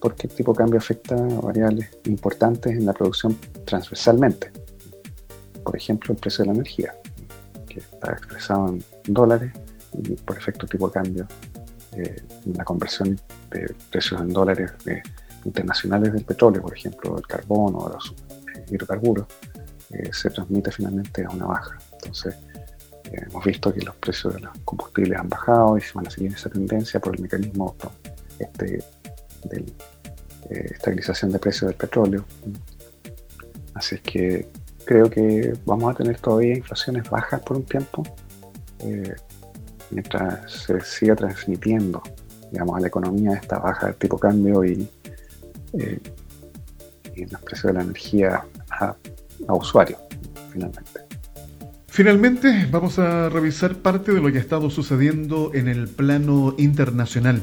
porque 0.01 0.27
el 0.27 0.35
tipo 0.35 0.53
de 0.53 0.59
cambio 0.59 0.79
afecta 0.79 1.15
a 1.15 1.41
variables 1.41 1.89
importantes 2.05 2.73
en 2.73 2.87
la 2.87 2.93
producción 2.93 3.37
transversalmente. 3.65 4.53
Por 5.65 5.77
ejemplo, 5.77 6.13
el 6.13 6.21
precio 6.21 6.45
de 6.45 6.49
la 6.49 6.55
energía, 6.55 6.95
que 7.67 7.81
está 7.81 8.13
expresado 8.13 8.69
en 8.69 8.85
dólares 9.07 9.53
por 10.25 10.37
efecto 10.37 10.67
tipo 10.67 10.89
de 10.89 10.93
cambio, 10.93 11.27
eh, 11.93 12.23
la 12.55 12.65
conversión 12.65 13.19
de 13.51 13.75
precios 13.91 14.21
en 14.21 14.29
dólares 14.29 14.73
internacionales 15.45 16.13
del 16.13 16.25
petróleo, 16.25 16.63
por 16.63 16.77
ejemplo, 16.77 17.17
el 17.17 17.27
carbón 17.27 17.75
o 17.77 17.89
los 17.89 18.15
hidrocarburos, 18.71 19.27
eh, 19.91 20.11
se 20.13 20.31
transmite 20.31 20.71
finalmente 20.71 21.25
a 21.25 21.31
una 21.31 21.47
baja. 21.47 21.79
Entonces, 21.93 22.35
hemos 23.13 23.45
visto 23.45 23.73
que 23.73 23.81
los 23.81 23.95
precios 23.97 24.35
de 24.35 24.41
los 24.41 24.59
combustibles 24.65 25.19
han 25.19 25.29
bajado 25.29 25.79
y 25.79 25.81
se 25.81 25.93
van 25.95 26.07
a 26.07 26.11
seguir 26.11 26.33
esa 26.33 26.51
tendencia 26.51 27.01
por 27.01 27.15
el 27.15 27.23
mecanismo 27.23 27.77
este, 28.39 28.83
de 29.45 29.65
eh, 30.51 30.71
estabilización 30.71 31.33
de 31.33 31.39
precios 31.39 31.69
del 31.69 31.77
petróleo. 31.77 32.25
Así 33.75 33.97
es 33.97 34.01
que 34.01 34.49
creo 34.85 35.11
que 35.11 35.55
vamos 35.65 35.93
a 35.93 35.97
tener 35.97 36.19
todavía 36.19 36.57
inflaciones 36.57 37.09
bajas 37.11 37.41
por 37.41 37.57
un 37.57 37.65
tiempo, 37.65 38.03
eh, 38.81 39.15
mientras 39.91 40.51
se 40.51 40.81
siga 40.81 41.17
transmitiendo 41.17 42.03
digamos, 42.51 42.77
a 42.77 42.81
la 42.81 42.89
economía 42.89 43.33
esta 43.35 43.59
baja 43.59 43.87
del 43.87 43.97
tipo 43.97 44.19
cambio 44.19 44.65
y, 44.65 44.89
eh, 45.79 45.99
los 47.31 47.41
precios 47.43 47.73
de 47.73 47.73
la 47.73 47.83
energía 47.83 48.45
a, 48.71 48.95
a 49.49 49.55
usuarios, 49.55 49.99
finalmente. 50.53 51.01
Finalmente, 51.89 52.69
vamos 52.71 52.99
a 52.99 53.31
revisar 53.31 53.77
parte 53.77 54.13
de 54.13 54.21
lo 54.21 54.31
que 54.31 54.37
ha 54.37 54.41
estado 54.41 54.69
sucediendo 54.69 55.51
en 55.55 55.67
el 55.69 55.89
plano 55.89 56.55
internacional. 56.59 57.43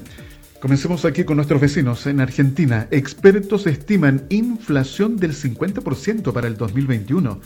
Comencemos 0.60 1.06
aquí 1.06 1.23
con 1.23 1.38
nuestros 1.38 1.60
vecinos. 1.60 2.06
En 2.06 2.21
Argentina, 2.21 2.88
expertos 2.91 3.65
estiman 3.65 4.25
inflación 4.29 5.17
del 5.17 5.34
50% 5.34 6.32
para 6.32 6.47
el 6.47 6.56
2021. 6.56 7.41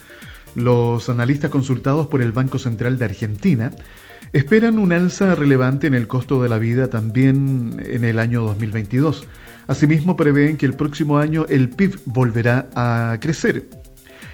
Los 0.56 1.10
analistas 1.10 1.50
consultados 1.50 2.08
por 2.08 2.22
el 2.22 2.34
Banco 2.34 2.60
Central 2.60 2.98
de 2.98 3.06
Argentina 3.06 3.72
esperan 4.34 4.80
un 4.80 4.94
alza 4.94 5.36
relevante 5.36 5.88
en 5.88 5.94
el 5.94 6.08
costo 6.08 6.42
de 6.42 6.50
la 6.50 6.60
vida 6.60 6.90
también 6.90 7.84
en 7.86 8.04
el 8.04 8.20
año 8.20 8.42
2022. 8.44 9.28
Asimismo, 9.68 10.16
prevén 10.16 10.58
que 10.58 10.66
el 10.66 10.74
próximo 10.74 11.18
año 11.18 11.46
el 11.50 11.70
PIB 11.70 12.00
volverá 12.06 12.70
a 12.76 13.18
crecer. 13.20 13.70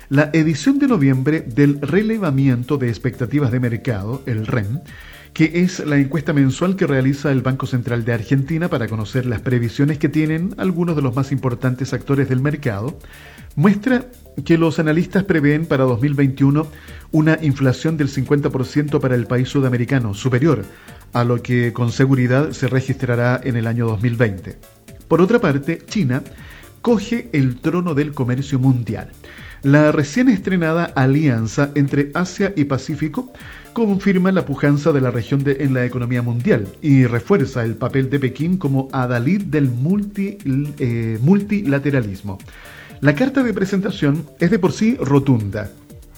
La 0.09 0.29
edición 0.33 0.77
de 0.79 0.87
noviembre 0.87 1.41
del 1.41 1.81
relevamiento 1.81 2.77
de 2.77 2.89
expectativas 2.89 3.51
de 3.51 3.59
mercado, 3.59 4.21
el 4.25 4.45
REM, 4.45 4.81
que 5.33 5.63
es 5.63 5.79
la 5.79 5.97
encuesta 5.97 6.31
mensual 6.31 6.75
que 6.75 6.85
realiza 6.85 7.31
el 7.31 7.41
Banco 7.41 7.65
Central 7.65 8.05
de 8.05 8.13
Argentina 8.13 8.69
para 8.69 8.87
conocer 8.87 9.25
las 9.25 9.41
previsiones 9.41 9.97
que 9.97 10.09
tienen 10.09 10.53
algunos 10.57 10.95
de 10.95 11.01
los 11.01 11.15
más 11.15 11.31
importantes 11.31 11.93
actores 11.93 12.29
del 12.29 12.39
mercado, 12.39 12.99
muestra 13.55 14.05
que 14.45 14.57
los 14.57 14.77
analistas 14.79 15.23
prevén 15.23 15.65
para 15.65 15.85
2021 15.85 16.67
una 17.11 17.39
inflación 17.41 17.97
del 17.97 18.09
50% 18.09 18.99
para 18.99 19.15
el 19.15 19.25
país 19.25 19.49
sudamericano, 19.49 20.13
superior 20.13 20.65
a 21.13 21.23
lo 21.23 21.41
que 21.41 21.73
con 21.73 21.91
seguridad 21.91 22.51
se 22.51 22.67
registrará 22.67 23.39
en 23.43 23.55
el 23.55 23.67
año 23.67 23.87
2020. 23.87 24.57
Por 25.07 25.21
otra 25.21 25.39
parte, 25.39 25.79
China 25.87 26.23
coge 26.81 27.29
el 27.33 27.59
trono 27.61 27.93
del 27.93 28.13
comercio 28.13 28.59
mundial. 28.59 29.11
La 29.61 29.91
recién 29.91 30.27
estrenada 30.27 30.85
alianza 30.85 31.71
entre 31.75 32.11
Asia 32.13 32.51
y 32.55 32.65
Pacífico 32.65 33.31
confirma 33.73 34.31
la 34.31 34.45
pujanza 34.45 34.91
de 34.91 35.01
la 35.01 35.11
región 35.11 35.43
en 35.45 35.73
la 35.73 35.85
economía 35.85 36.21
mundial 36.21 36.67
y 36.81 37.05
refuerza 37.05 37.63
el 37.63 37.75
papel 37.75 38.09
de 38.09 38.19
Pekín 38.19 38.57
como 38.57 38.87
adalid 38.91 39.41
del 39.41 39.69
eh, 40.79 41.17
multilateralismo. 41.21 42.37
La 43.01 43.15
carta 43.15 43.43
de 43.43 43.53
presentación 43.53 44.25
es 44.39 44.51
de 44.51 44.59
por 44.59 44.71
sí 44.71 44.95
rotunda. 44.99 45.71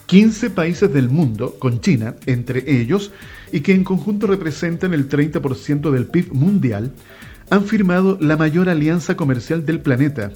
15 0.05 0.51
países 0.51 0.93
del 0.93 1.09
mundo, 1.09 1.55
con 1.57 1.81
China 1.81 2.15
entre 2.27 2.79
ellos, 2.79 3.11
y 3.51 3.61
que 3.61 3.73
en 3.73 3.83
conjunto 3.83 4.27
representan 4.27 4.93
el 4.93 5.09
30% 5.09 5.89
del 5.89 6.05
PIB 6.05 6.33
mundial, 6.33 6.91
han 7.49 7.63
firmado 7.63 8.17
la 8.21 8.37
mayor 8.37 8.69
alianza 8.69 9.15
comercial 9.15 9.65
del 9.65 9.79
planeta, 9.79 10.31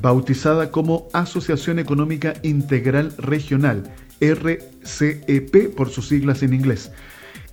bautizada 0.00 0.70
como 0.70 1.08
Asociación 1.12 1.78
Económica 1.78 2.34
Integral 2.42 3.12
Regional, 3.18 3.84
RCEP 4.20 5.74
por 5.74 5.90
sus 5.90 6.08
siglas 6.08 6.42
en 6.42 6.54
inglés. 6.54 6.90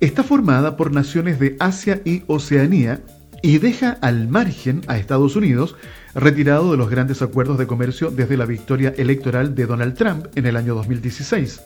Está 0.00 0.22
formada 0.22 0.76
por 0.76 0.92
naciones 0.92 1.38
de 1.40 1.56
Asia 1.58 2.00
y 2.04 2.22
Oceanía 2.26 3.00
y 3.42 3.58
deja 3.58 3.98
al 4.00 4.28
margen 4.28 4.82
a 4.88 4.98
Estados 4.98 5.36
Unidos, 5.36 5.76
retirado 6.14 6.70
de 6.70 6.76
los 6.76 6.90
grandes 6.90 7.22
acuerdos 7.22 7.58
de 7.58 7.66
comercio 7.66 8.10
desde 8.10 8.36
la 8.36 8.44
victoria 8.44 8.92
electoral 8.96 9.54
de 9.54 9.66
Donald 9.66 9.94
Trump 9.94 10.26
en 10.34 10.46
el 10.46 10.56
año 10.56 10.74
2016. 10.74 11.60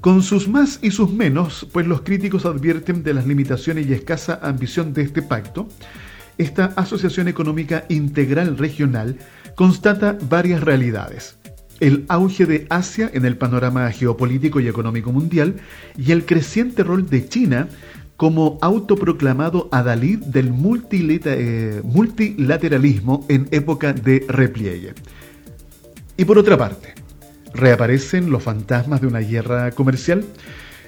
Con 0.00 0.22
sus 0.22 0.48
más 0.48 0.78
y 0.82 0.92
sus 0.92 1.12
menos, 1.12 1.66
pues 1.72 1.86
los 1.86 2.02
críticos 2.02 2.46
advierten 2.46 3.02
de 3.02 3.14
las 3.14 3.26
limitaciones 3.26 3.86
y 3.86 3.92
escasa 3.92 4.38
ambición 4.42 4.92
de 4.92 5.02
este 5.02 5.22
pacto, 5.22 5.68
esta 6.36 6.66
Asociación 6.76 7.26
Económica 7.26 7.84
Integral 7.88 8.56
Regional 8.56 9.18
constata 9.56 10.16
varias 10.28 10.62
realidades. 10.62 11.36
El 11.80 12.04
auge 12.08 12.46
de 12.46 12.66
Asia 12.70 13.10
en 13.12 13.24
el 13.24 13.36
panorama 13.36 13.90
geopolítico 13.90 14.60
y 14.60 14.68
económico 14.68 15.12
mundial 15.12 15.56
y 15.96 16.12
el 16.12 16.24
creciente 16.26 16.82
rol 16.82 17.08
de 17.08 17.28
China 17.28 17.68
como 18.16 18.58
autoproclamado 18.60 19.68
adalid 19.70 20.18
del 20.18 20.52
eh, 20.52 21.80
multilateralismo 21.84 23.24
en 23.28 23.46
época 23.52 23.92
de 23.92 24.24
repliegue. 24.28 24.94
Y 26.16 26.24
por 26.24 26.36
otra 26.36 26.58
parte, 26.58 26.94
reaparecen 27.54 28.30
los 28.30 28.42
fantasmas 28.42 29.00
de 29.00 29.06
una 29.06 29.20
guerra 29.20 29.70
comercial 29.70 30.24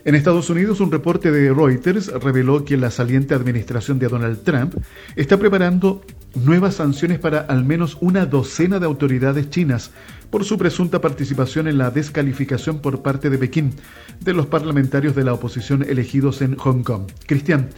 en 0.05 0.15
Estados 0.15 0.49
Unidos, 0.49 0.81
un 0.81 0.91
reporte 0.91 1.31
de 1.31 1.53
Reuters 1.53 2.07
reveló 2.09 2.65
que 2.65 2.79
la 2.79 2.91
saliente 2.91 3.35
administración 3.35 3.99
de 3.99 4.09
Donald 4.09 4.43
Trump 4.45 4.75
está 5.15 5.37
preparando 5.37 6.03
nuevas 6.35 6.77
sanciones 6.77 7.19
para 7.19 7.41
al 7.41 7.65
menos 7.65 7.99
una 8.01 8.25
docena 8.25 8.79
de 8.79 8.87
autoridades 8.87 9.51
chinas 9.51 9.91
por 10.31 10.45
su 10.45 10.57
presunta 10.57 11.01
participación 11.01 11.69
en 11.69 11.79
la 11.79 11.91
descalificación 11.91 12.79
por 12.81 13.03
parte 13.03 13.31
de 13.31 13.39
Pekín 13.39 13.75
de 14.21 14.33
los 14.33 14.47
parlamentarios 14.47 15.15
de 15.15 15.25
la 15.25 15.35
oposición 15.35 15.83
elegidos 15.83 16.41
en 16.43 16.57
Hong 16.57 16.83
Kong. 16.83 17.03
Cristian, 17.27 17.69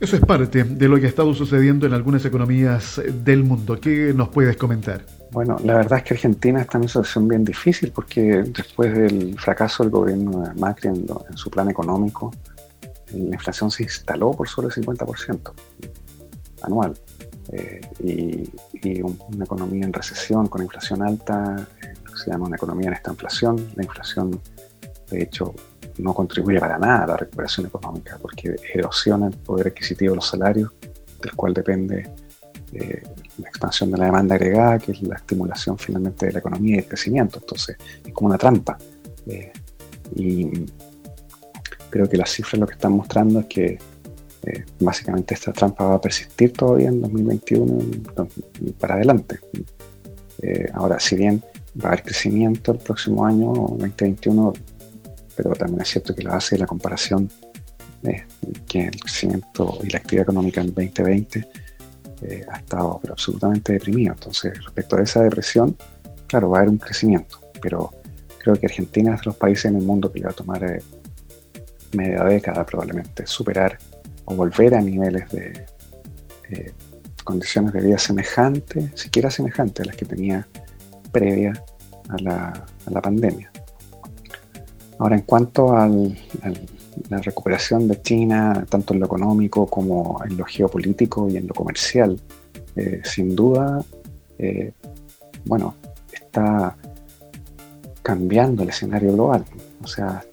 eso 0.00 0.16
es 0.16 0.22
parte 0.22 0.64
de 0.64 0.88
lo 0.88 0.98
que 0.98 1.06
ha 1.06 1.08
estado 1.08 1.32
sucediendo 1.34 1.86
en 1.86 1.94
algunas 1.94 2.24
economías 2.24 3.00
del 3.24 3.44
mundo. 3.44 3.80
¿Qué 3.80 4.12
nos 4.14 4.28
puedes 4.28 4.56
comentar? 4.56 5.06
Bueno, 5.30 5.56
la 5.64 5.74
verdad 5.74 5.98
es 5.98 6.04
que 6.04 6.14
Argentina 6.14 6.60
está 6.60 6.78
en 6.78 6.82
una 6.82 6.88
situación 6.88 7.26
bien 7.28 7.44
difícil 7.44 7.90
porque 7.92 8.42
después 8.42 8.94
del 8.94 9.38
fracaso 9.38 9.82
del 9.82 9.90
gobierno 9.90 10.42
de 10.42 10.54
Macri 10.60 10.88
en, 10.88 11.06
su 11.34 11.50
plan 11.50 11.70
económico, 11.70 12.32
la 13.12 13.34
inflación 13.34 13.70
se 13.70 13.84
instaló 13.84 14.32
por 14.32 14.48
sobre 14.48 14.68
el 14.68 14.74
50% 14.74 15.52
anual. 16.62 16.94
Eh, 17.52 17.80
y, 18.02 19.02
una 19.02 19.44
economía 19.44 19.84
en 19.84 19.92
recesión 19.92 20.46
con 20.48 20.62
inflación 20.62 21.02
alta, 21.02 21.66
se 22.14 22.30
llama 22.30 22.46
una 22.46 22.56
economía 22.56 22.88
en 22.88 22.94
esta 22.94 23.10
inflación. 23.10 23.70
La 23.76 23.84
inflación, 23.84 24.40
de 25.10 25.22
hecho, 25.22 25.54
no 25.98 26.14
contribuye 26.14 26.58
para 26.58 26.78
nada 26.78 27.04
a 27.04 27.06
la 27.06 27.16
recuperación 27.16 27.66
económica 27.66 28.18
porque 28.20 28.56
erosiona 28.72 29.28
el 29.28 29.36
poder 29.36 29.68
adquisitivo 29.68 30.12
de 30.12 30.16
los 30.16 30.26
salarios, 30.26 30.72
del 31.20 31.32
cual 31.34 31.54
depende 31.54 32.10
eh, 32.72 33.02
la 33.38 33.48
expansión 33.48 33.90
de 33.90 33.98
la 33.98 34.06
demanda 34.06 34.34
agregada, 34.34 34.78
que 34.78 34.92
es 34.92 35.02
la 35.02 35.16
estimulación 35.16 35.78
finalmente 35.78 36.26
de 36.26 36.32
la 36.32 36.38
economía 36.40 36.76
y 36.76 36.78
el 36.78 36.86
crecimiento. 36.86 37.38
Entonces, 37.38 37.76
es 38.04 38.12
como 38.12 38.28
una 38.28 38.38
trampa. 38.38 38.76
Eh, 39.26 39.52
y 40.16 40.66
creo 41.90 42.08
que 42.08 42.16
las 42.16 42.30
cifras 42.30 42.58
lo 42.60 42.66
que 42.66 42.74
están 42.74 42.92
mostrando 42.92 43.40
es 43.40 43.46
que 43.46 43.78
eh, 44.42 44.64
básicamente 44.80 45.34
esta 45.34 45.52
trampa 45.52 45.84
va 45.84 45.94
a 45.94 46.00
persistir 46.00 46.52
todavía 46.52 46.88
en 46.88 47.00
2021 47.00 47.78
y 48.60 48.72
para 48.72 48.94
adelante. 48.94 49.38
Ahora, 50.74 51.00
si 51.00 51.16
bien 51.16 51.42
va 51.82 51.84
a 51.84 51.92
haber 51.92 52.02
crecimiento 52.02 52.72
el 52.72 52.78
próximo 52.78 53.26
año, 53.26 53.52
2021, 53.52 54.52
pero 55.36 55.50
también 55.54 55.82
es 55.82 55.88
cierto 55.88 56.14
que 56.14 56.22
la 56.22 56.32
base 56.32 56.54
de 56.54 56.60
la 56.60 56.66
comparación 56.66 57.30
es 58.02 58.22
que 58.66 58.86
el 58.86 59.00
crecimiento 59.00 59.78
y 59.82 59.90
la 59.90 59.98
actividad 59.98 60.24
económica 60.24 60.60
en 60.60 60.68
2020 60.68 61.48
eh, 62.22 62.44
ha 62.50 62.58
estado 62.58 63.00
absolutamente 63.10 63.72
deprimido. 63.72 64.12
Entonces, 64.12 64.52
respecto 64.62 64.96
a 64.96 65.02
esa 65.02 65.22
depresión, 65.22 65.76
claro, 66.26 66.50
va 66.50 66.58
a 66.58 66.60
haber 66.60 66.70
un 66.70 66.78
crecimiento, 66.78 67.40
pero 67.60 67.92
creo 68.38 68.56
que 68.56 68.66
Argentina 68.66 69.14
es 69.14 69.20
de 69.20 69.26
los 69.26 69.36
países 69.36 69.66
en 69.66 69.76
el 69.76 69.82
mundo 69.82 70.12
que 70.12 70.20
va 70.20 70.30
a 70.30 70.34
tomar 70.34 70.62
eh, 70.64 70.82
media 71.92 72.24
década 72.24 72.64
probablemente 72.64 73.26
superar 73.26 73.78
o 74.26 74.34
volver 74.34 74.74
a 74.74 74.80
niveles 74.80 75.28
de 75.30 75.66
eh, 76.50 76.72
condiciones 77.24 77.72
de 77.72 77.80
vida 77.80 77.98
semejantes, 77.98 78.90
siquiera 78.94 79.30
semejantes 79.30 79.84
a 79.84 79.86
las 79.86 79.96
que 79.96 80.04
tenía 80.04 80.46
previa 81.14 81.52
a 82.08 82.16
la, 82.90 83.00
pandemia. 83.00 83.50
Ahora, 84.98 85.16
en 85.16 85.22
cuanto 85.22 85.74
al 85.74 86.14
la 87.08 87.18
recuperación 87.18 87.88
de 87.88 88.00
China, 88.02 88.64
tanto 88.68 88.94
en 88.94 89.00
lo 89.00 89.06
económico 89.06 89.66
como 89.66 90.22
en 90.24 90.36
lo 90.36 90.44
geopolítico 90.44 91.28
y 91.28 91.36
en 91.36 91.46
lo 91.46 91.54
comercial, 91.54 92.20
eh, 92.76 93.00
sin 93.04 93.34
duda, 93.34 93.84
eh, 94.38 94.72
bueno, 95.44 95.74
está 96.12 96.76
cambiando 98.02 98.62
el 98.62 98.68
escenario 98.68 99.12
global. 99.12 99.44
O 99.82 99.86
sea, 99.86 100.24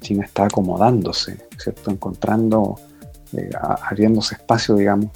China 0.00 0.24
está 0.24 0.44
acomodándose, 0.44 1.48
¿cierto? 1.58 1.90
Encontrando, 1.90 2.78
eh, 3.32 3.50
abriéndose 3.60 4.36
espacio, 4.36 4.76
digamos, 4.76 5.10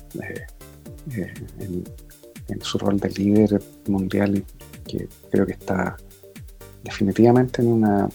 en, 1.58 1.84
en, 2.48 2.62
su 2.62 2.78
rol 2.78 2.98
de 2.98 3.10
líder 3.10 3.62
mundial, 3.86 4.44
que 4.86 5.08
creo 5.30 5.44
que 5.44 5.52
está 5.52 5.96
definitivamente 6.82 7.62
en 7.62 7.68
una 7.68 8.08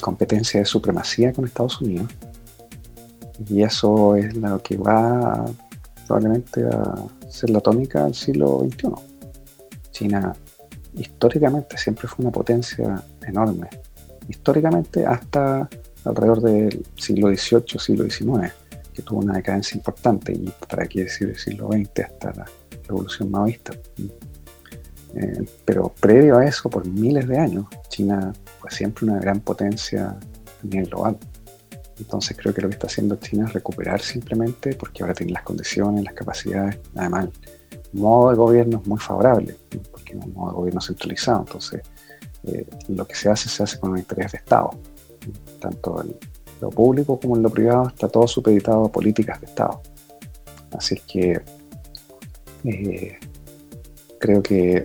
competencia 0.00 0.60
de 0.60 0.66
supremacía 0.66 1.32
con 1.32 1.44
Estados 1.44 1.80
Unidos. 1.80 2.10
Y 3.48 3.62
eso 3.62 4.16
es 4.16 4.34
lo 4.36 4.62
que 4.62 4.76
va 4.76 5.44
probablemente 6.06 6.64
a 6.64 6.94
ser 7.28 7.50
la 7.50 7.60
tónica 7.60 8.04
del 8.04 8.14
siglo 8.14 8.60
XXI. 8.60 8.88
China 9.90 10.34
históricamente 10.94 11.76
siempre 11.78 12.08
fue 12.08 12.24
una 12.24 12.32
potencia 12.32 13.02
enorme. 13.26 13.68
Históricamente 14.28 15.06
hasta 15.06 15.68
alrededor 16.04 16.40
del 16.42 16.84
siglo 16.96 17.28
XVIII, 17.28 17.78
siglo 17.78 18.04
XIX, 18.04 18.52
que 18.92 19.02
tuvo 19.02 19.20
una 19.20 19.34
decadencia 19.34 19.76
importante, 19.76 20.32
y 20.32 20.52
para 20.68 20.86
qué 20.86 21.04
decir 21.04 21.30
el 21.30 21.38
siglo 21.38 21.68
XX 21.68 22.00
hasta 22.04 22.32
la 22.32 22.46
revolución 22.86 23.30
maoísta. 23.30 23.72
Eh, 25.14 25.44
pero 25.64 25.92
previo 26.00 26.38
a 26.38 26.44
eso, 26.44 26.70
por 26.70 26.86
miles 26.86 27.28
de 27.28 27.38
años, 27.38 27.66
China 27.88 28.32
fue 28.60 28.70
siempre 28.70 29.04
una 29.04 29.18
gran 29.18 29.40
potencia 29.40 30.10
a 30.10 30.66
nivel 30.66 30.86
global. 30.86 31.18
Entonces 31.98 32.36
creo 32.36 32.54
que 32.54 32.62
lo 32.62 32.68
que 32.68 32.74
está 32.74 32.86
haciendo 32.86 33.16
China 33.16 33.46
es 33.46 33.52
recuperar 33.52 34.00
simplemente, 34.00 34.74
porque 34.74 35.02
ahora 35.02 35.14
tiene 35.14 35.32
las 35.32 35.42
condiciones, 35.42 36.04
las 36.04 36.14
capacidades, 36.14 36.78
además 36.96 37.28
el 37.70 38.00
modo 38.00 38.30
de 38.30 38.36
gobierno 38.36 38.80
es 38.80 38.86
muy 38.86 38.98
favorable, 38.98 39.56
porque 39.90 40.14
es 40.14 40.24
un 40.24 40.32
modo 40.32 40.50
de 40.50 40.56
gobierno 40.56 40.80
centralizado, 40.80 41.40
entonces 41.40 41.82
eh, 42.44 42.66
lo 42.88 43.06
que 43.06 43.14
se 43.14 43.28
hace 43.28 43.48
se 43.48 43.62
hace 43.62 43.78
con 43.78 43.90
un 43.90 43.98
interés 43.98 44.32
de 44.32 44.38
Estado, 44.38 44.70
tanto 45.60 46.02
en 46.02 46.16
lo 46.60 46.70
público 46.70 47.20
como 47.20 47.36
en 47.36 47.42
lo 47.42 47.50
privado 47.50 47.88
está 47.88 48.08
todo 48.08 48.26
supeditado 48.26 48.86
a 48.86 48.92
políticas 48.92 49.40
de 49.40 49.46
Estado. 49.46 49.82
Así 50.72 50.94
es 50.94 51.02
que 51.02 51.42
eh, 52.64 53.18
creo 54.18 54.42
que 54.42 54.84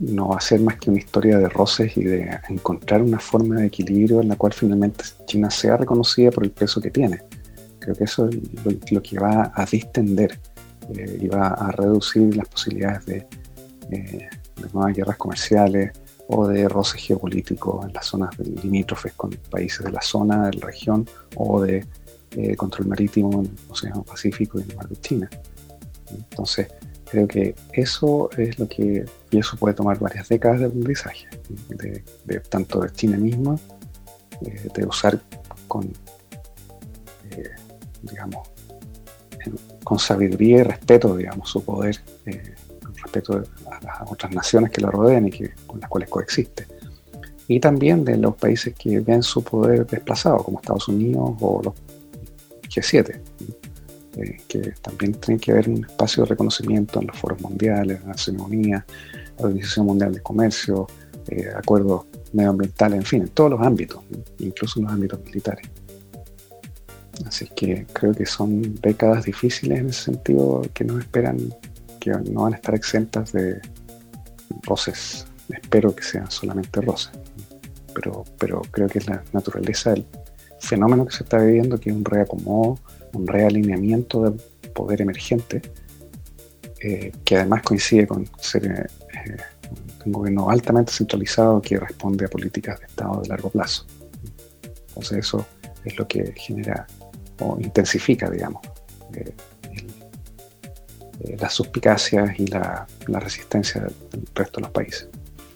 no 0.00 0.28
va 0.28 0.38
a 0.38 0.40
ser 0.40 0.60
más 0.60 0.76
que 0.76 0.90
una 0.90 0.98
historia 0.98 1.38
de 1.38 1.48
roces 1.48 1.96
y 1.96 2.04
de 2.04 2.38
encontrar 2.48 3.02
una 3.02 3.20
forma 3.20 3.56
de 3.56 3.66
equilibrio 3.66 4.20
en 4.20 4.28
la 4.28 4.36
cual 4.36 4.52
finalmente 4.52 5.04
China 5.26 5.50
sea 5.50 5.76
reconocida 5.76 6.30
por 6.30 6.44
el 6.44 6.50
peso 6.50 6.80
que 6.80 6.90
tiene. 6.90 7.22
Creo 7.78 7.94
que 7.94 8.04
eso 8.04 8.28
es 8.28 8.36
lo, 8.90 9.02
que 9.02 9.18
va 9.18 9.52
a 9.54 9.64
distender 9.66 10.38
eh, 10.96 11.18
y 11.20 11.28
va 11.28 11.48
a 11.48 11.70
reducir 11.72 12.34
las 12.36 12.48
posibilidades 12.48 13.06
de, 13.06 13.16
eh, 13.90 14.28
de, 14.56 14.68
nuevas 14.72 14.94
guerras 14.94 15.16
comerciales 15.16 15.92
o 16.28 16.46
de 16.48 16.68
roces 16.68 17.02
geopolíticos 17.02 17.84
en 17.84 17.92
las 17.92 18.06
zonas 18.06 18.30
limítrofes 18.38 19.12
con 19.12 19.30
países 19.50 19.84
de 19.84 19.92
la 19.92 20.00
zona, 20.00 20.48
de 20.48 20.58
la 20.58 20.66
región 20.66 21.06
o 21.36 21.60
de 21.60 21.84
control 22.56 22.88
marítimo 22.88 23.42
en 23.42 23.46
el 23.46 23.52
Océano 23.68 24.02
Pacífico 24.04 24.58
y 24.58 24.62
en 24.62 24.70
el 24.70 24.76
Mar 24.76 24.88
de 24.88 24.96
China. 24.96 25.28
Entonces, 26.10 26.68
creo 27.10 27.28
que 27.28 27.54
eso 27.72 28.30
es 28.36 28.58
lo 28.58 28.68
que, 28.68 29.04
y 29.30 29.38
eso 29.38 29.56
puede 29.56 29.74
tomar 29.74 29.98
varias 29.98 30.28
décadas 30.28 30.60
de 30.60 30.66
aprendizaje, 30.66 31.26
de, 31.68 32.40
tanto 32.40 32.80
de 32.80 32.90
China 32.92 33.18
misma, 33.18 33.58
eh, 34.40 34.68
de 34.74 34.86
usar 34.86 35.20
con, 35.68 35.92
eh, 37.30 37.50
digamos, 38.02 38.48
con 39.84 39.98
sabiduría 39.98 40.60
y 40.60 40.62
respeto, 40.62 41.16
digamos, 41.16 41.50
su 41.50 41.62
poder, 41.64 41.96
eh, 42.26 42.54
respeto 43.02 43.42
a 43.70 43.84
las 43.84 44.10
otras 44.10 44.32
naciones 44.32 44.70
que 44.70 44.80
la 44.80 44.90
rodean 44.90 45.28
y 45.28 45.30
que, 45.30 45.50
con 45.66 45.80
las 45.80 45.90
cuales 45.90 46.08
coexiste. 46.08 46.66
Y 47.48 47.60
también 47.60 48.04
de 48.04 48.16
los 48.16 48.36
países 48.36 48.74
que 48.74 49.00
ven 49.00 49.22
su 49.22 49.42
poder 49.42 49.86
desplazado, 49.86 50.38
como 50.38 50.60
Estados 50.60 50.88
Unidos 50.88 51.34
o 51.40 51.60
los 51.62 51.74
G7. 52.70 53.20
Eh, 54.16 54.36
que 54.46 54.74
también 54.82 55.14
tiene 55.14 55.40
que 55.40 55.52
haber 55.52 55.70
un 55.70 55.84
espacio 55.84 56.24
de 56.24 56.30
reconocimiento 56.30 57.00
en 57.00 57.06
los 57.06 57.16
foros 57.16 57.40
mundiales, 57.40 58.02
la 58.02 58.08
Naciones 58.08 58.42
Unidas, 58.42 58.84
la 59.38 59.44
Organización 59.46 59.86
Mundial 59.86 60.12
de 60.12 60.20
Comercio, 60.20 60.86
eh, 61.28 61.48
acuerdos 61.56 62.04
medioambientales, 62.32 62.98
en 62.98 63.04
fin, 63.06 63.22
en 63.22 63.28
todos 63.28 63.52
los 63.52 63.60
ámbitos, 63.62 64.02
incluso 64.38 64.80
en 64.80 64.84
los 64.84 64.92
ámbitos 64.92 65.24
militares. 65.24 65.66
Así 67.26 67.48
que 67.56 67.86
creo 67.92 68.12
que 68.12 68.26
son 68.26 68.74
décadas 68.82 69.24
difíciles 69.24 69.80
en 69.80 69.88
ese 69.88 70.02
sentido 70.02 70.62
que 70.74 70.84
nos 70.84 70.98
esperan, 71.00 71.38
que 71.98 72.10
no 72.10 72.42
van 72.42 72.52
a 72.52 72.56
estar 72.56 72.74
exentas 72.74 73.32
de 73.32 73.60
roces. 74.62 75.26
Espero 75.48 75.94
que 75.94 76.02
sean 76.02 76.30
solamente 76.30 76.80
roces. 76.82 77.12
Pero, 77.94 78.24
pero 78.38 78.60
creo 78.70 78.88
que 78.88 78.98
es 78.98 79.06
la 79.06 79.22
naturaleza 79.32 79.90
del 79.90 80.06
fenómeno 80.58 81.06
que 81.06 81.12
se 81.12 81.22
está 81.22 81.38
viviendo, 81.38 81.78
que 81.78 81.90
es 81.90 81.96
un 81.96 82.04
reacomodo 82.04 82.78
un 83.12 83.26
realineamiento 83.26 84.22
del 84.24 84.40
poder 84.72 85.02
emergente, 85.02 85.62
eh, 86.80 87.12
que 87.24 87.36
además 87.36 87.62
coincide 87.62 88.06
con 88.06 88.28
ser 88.38 88.66
eh, 88.66 89.36
un 90.04 90.12
gobierno 90.12 90.50
altamente 90.50 90.92
centralizado 90.92 91.60
que 91.60 91.78
responde 91.78 92.24
a 92.26 92.28
políticas 92.28 92.80
de 92.80 92.86
Estado 92.86 93.20
de 93.22 93.28
largo 93.28 93.50
plazo. 93.50 93.86
Entonces 94.88 95.18
eso 95.18 95.46
es 95.84 95.96
lo 95.96 96.06
que 96.06 96.32
genera 96.36 96.86
o 97.38 97.58
intensifica, 97.60 98.30
digamos, 98.30 98.62
eh, 99.14 99.34
las 101.38 101.52
suspicacias 101.52 102.38
y 102.38 102.46
la, 102.46 102.86
la 103.06 103.20
resistencia 103.20 103.80
del 103.80 103.94
resto 104.34 104.56
de 104.56 104.62
los 104.62 104.70
países. 104.70 105.08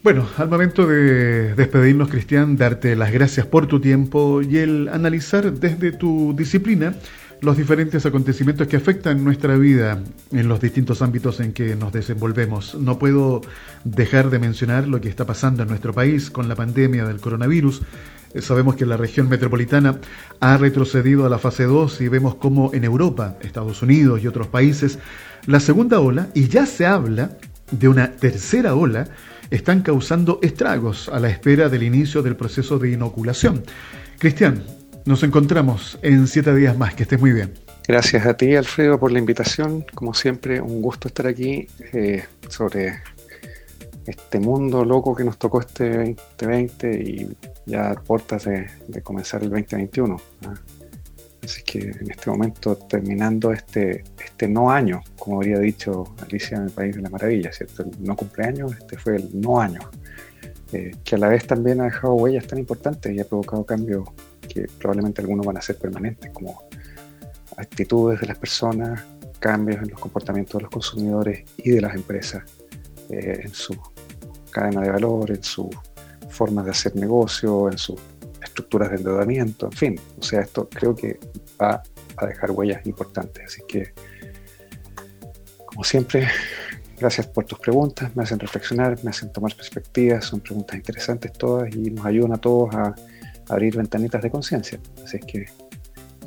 Bueno, 0.06 0.28
al 0.36 0.48
momento 0.48 0.86
de 0.86 1.54
despedirnos, 1.56 2.08
Cristian, 2.08 2.56
darte 2.56 2.94
las 2.94 3.10
gracias 3.10 3.44
por 3.44 3.66
tu 3.66 3.80
tiempo 3.80 4.40
y 4.40 4.58
el 4.58 4.88
analizar 4.88 5.52
desde 5.52 5.90
tu 5.90 6.32
disciplina 6.36 6.94
los 7.40 7.56
diferentes 7.56 8.06
acontecimientos 8.06 8.66
que 8.66 8.76
afectan 8.76 9.22
nuestra 9.22 9.56
vida 9.56 10.02
en 10.32 10.48
los 10.48 10.60
distintos 10.60 11.02
ámbitos 11.02 11.40
en 11.40 11.52
que 11.52 11.76
nos 11.76 11.92
desenvolvemos. 11.92 12.74
No 12.74 12.98
puedo 12.98 13.42
dejar 13.84 14.30
de 14.30 14.38
mencionar 14.38 14.88
lo 14.88 15.00
que 15.00 15.08
está 15.08 15.26
pasando 15.26 15.62
en 15.62 15.68
nuestro 15.68 15.92
país 15.92 16.30
con 16.30 16.48
la 16.48 16.54
pandemia 16.54 17.04
del 17.04 17.20
coronavirus. 17.20 17.82
Eh, 18.34 18.42
sabemos 18.42 18.76
que 18.76 18.86
la 18.86 18.96
región 18.96 19.28
metropolitana 19.28 20.00
ha 20.40 20.56
retrocedido 20.56 21.26
a 21.26 21.28
la 21.28 21.38
fase 21.38 21.64
2 21.64 22.00
y 22.00 22.08
vemos 22.08 22.36
cómo 22.36 22.72
en 22.74 22.84
Europa, 22.84 23.36
Estados 23.40 23.82
Unidos 23.82 24.22
y 24.22 24.26
otros 24.26 24.48
países, 24.48 24.98
la 25.46 25.60
segunda 25.60 26.00
ola, 26.00 26.28
y 26.34 26.48
ya 26.48 26.66
se 26.66 26.86
habla 26.86 27.36
de 27.70 27.88
una 27.88 28.12
tercera 28.12 28.74
ola, 28.74 29.08
están 29.50 29.82
causando 29.82 30.40
estragos 30.42 31.08
a 31.08 31.20
la 31.20 31.28
espera 31.28 31.68
del 31.68 31.82
inicio 31.82 32.22
del 32.22 32.36
proceso 32.36 32.78
de 32.78 32.92
inoculación. 32.92 33.62
Cristian, 34.18 34.62
nos 35.06 35.22
encontramos 35.22 35.98
en 36.02 36.26
siete 36.26 36.54
días 36.54 36.76
más. 36.76 36.94
Que 36.94 37.04
estés 37.04 37.20
muy 37.20 37.32
bien. 37.32 37.54
Gracias 37.86 38.26
a 38.26 38.36
ti, 38.36 38.54
Alfredo, 38.56 38.98
por 38.98 39.12
la 39.12 39.20
invitación. 39.20 39.84
Como 39.94 40.12
siempre, 40.12 40.60
un 40.60 40.82
gusto 40.82 41.08
estar 41.08 41.28
aquí 41.28 41.68
eh, 41.92 42.24
sobre 42.48 42.98
este 44.04 44.40
mundo 44.40 44.84
loco 44.84 45.14
que 45.14 45.24
nos 45.24 45.38
tocó 45.38 45.60
este 45.60 46.16
2020 46.38 47.02
y 47.02 47.36
ya 47.66 47.92
a 47.92 47.94
puertas 47.94 48.44
de, 48.44 49.02
comenzar 49.02 49.42
el 49.44 49.50
2021. 49.50 50.20
¿ah? 50.46 50.54
Así 51.42 51.62
que 51.62 51.78
en 51.78 52.10
este 52.10 52.28
momento, 52.28 52.76
terminando 52.76 53.52
este, 53.52 54.02
este 54.22 54.48
no 54.48 54.68
año, 54.68 55.02
como 55.16 55.36
habría 55.36 55.60
dicho 55.60 56.16
Alicia 56.20 56.56
en 56.56 56.64
el 56.64 56.70
País 56.70 56.96
de 56.96 57.02
la 57.02 57.10
Maravilla, 57.10 57.52
¿cierto? 57.52 57.84
El 57.84 57.90
no 58.00 58.16
cumpleaños, 58.16 58.72
este 58.72 58.96
fue 58.98 59.16
el 59.16 59.40
no 59.40 59.60
año, 59.60 59.78
eh, 60.72 60.96
que 61.04 61.14
a 61.14 61.18
la 61.18 61.28
vez 61.28 61.46
también 61.46 61.80
ha 61.80 61.84
dejado 61.84 62.14
huellas 62.14 62.48
tan 62.48 62.58
importantes 62.58 63.14
y 63.14 63.20
ha 63.20 63.24
provocado 63.24 63.64
cambios 63.64 64.08
que 64.56 64.66
probablemente 64.78 65.20
algunos 65.20 65.44
van 65.44 65.58
a 65.58 65.60
ser 65.60 65.76
permanentes, 65.76 66.30
como 66.32 66.64
actitudes 67.58 68.20
de 68.20 68.26
las 68.26 68.38
personas, 68.38 69.04
cambios 69.38 69.82
en 69.82 69.90
los 69.90 70.00
comportamientos 70.00 70.58
de 70.58 70.62
los 70.62 70.70
consumidores 70.70 71.44
y 71.58 71.70
de 71.70 71.80
las 71.82 71.94
empresas, 71.94 72.42
eh, 73.10 73.40
en 73.44 73.52
su 73.52 73.76
cadena 74.50 74.80
de 74.80 74.90
valor, 74.90 75.30
en 75.30 75.42
sus 75.42 75.68
formas 76.30 76.64
de 76.64 76.70
hacer 76.70 76.96
negocio, 76.96 77.70
en 77.70 77.76
sus 77.76 78.00
estructuras 78.42 78.90
de 78.90 78.96
endeudamiento, 78.96 79.66
en 79.66 79.72
fin. 79.72 80.00
O 80.18 80.22
sea, 80.22 80.40
esto 80.40 80.68
creo 80.70 80.94
que 80.94 81.18
va 81.60 81.82
a 82.16 82.26
dejar 82.26 82.50
huellas 82.50 82.86
importantes. 82.86 83.44
Así 83.44 83.62
que, 83.68 83.92
como 85.66 85.84
siempre, 85.84 86.28
gracias 86.98 87.26
por 87.26 87.44
tus 87.44 87.58
preguntas, 87.58 88.16
me 88.16 88.22
hacen 88.22 88.38
reflexionar, 88.38 88.98
me 89.04 89.10
hacen 89.10 89.30
tomar 89.32 89.54
perspectivas, 89.54 90.24
son 90.24 90.40
preguntas 90.40 90.76
interesantes 90.76 91.32
todas 91.34 91.74
y 91.74 91.90
nos 91.90 92.06
ayudan 92.06 92.32
a 92.32 92.38
todos 92.38 92.74
a 92.74 92.94
abrir 93.48 93.76
ventanitas 93.76 94.22
de 94.22 94.30
conciencia. 94.30 94.78
Así 95.04 95.18
es 95.18 95.24
que 95.24 95.46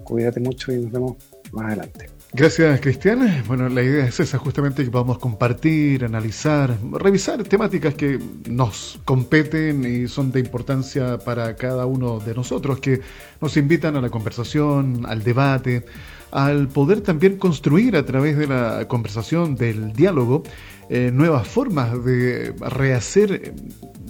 cuídate 0.04 0.40
mucho 0.40 0.72
y 0.72 0.80
nos 0.80 0.92
vemos 0.92 1.18
más 1.52 1.68
adelante. 1.68 2.10
Gracias, 2.32 2.80
Cristian. 2.80 3.44
Bueno, 3.48 3.70
la 3.70 3.82
idea 3.82 4.06
es 4.06 4.20
esa, 4.20 4.38
justamente 4.38 4.84
que 4.84 4.92
podamos 4.92 5.18
compartir, 5.18 6.06
analizar, 6.06 6.78
revisar 6.92 7.44
temáticas 7.44 7.96
que 7.96 8.20
nos 8.48 9.00
competen 9.04 9.84
y 9.84 10.08
son 10.08 10.32
de 10.32 10.40
importancia 10.40 11.18
para 11.18 11.56
cada 11.56 11.88
uno 11.88 12.20
de 12.20 12.36
nosotros, 12.36 12.80
que 12.80 13.02
nos 13.42 13.58
invitan 13.58 13.96
a 13.96 14.02
la 14.02 14.12
conversación, 14.12 15.08
al 15.08 15.24
debate, 15.24 15.86
al 16.30 16.68
poder 16.68 17.02
también 17.02 17.38
construir 17.38 17.96
a 17.96 18.06
través 18.06 18.38
de 18.38 18.46
la 18.46 18.88
conversación, 18.88 19.56
del 19.56 19.94
diálogo, 19.94 20.44
eh, 20.90 21.12
nuevas 21.14 21.48
formas 21.48 22.04
de 22.04 22.54
rehacer 22.60 23.54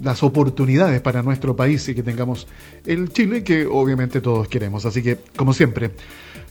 las 0.02 0.24
oportunidades 0.24 1.02
para 1.02 1.22
nuestro 1.24 1.56
país 1.56 1.88
y 1.90 1.96
que 1.96 2.04
tengamos 2.04 2.48
el 2.86 3.10
Chile 3.12 3.44
que 3.44 3.66
obviamente 3.66 4.22
todos 4.22 4.48
queremos. 4.48 4.86
Así 4.86 5.04
que, 5.04 5.18
como 5.36 5.54
siempre, 5.54 5.92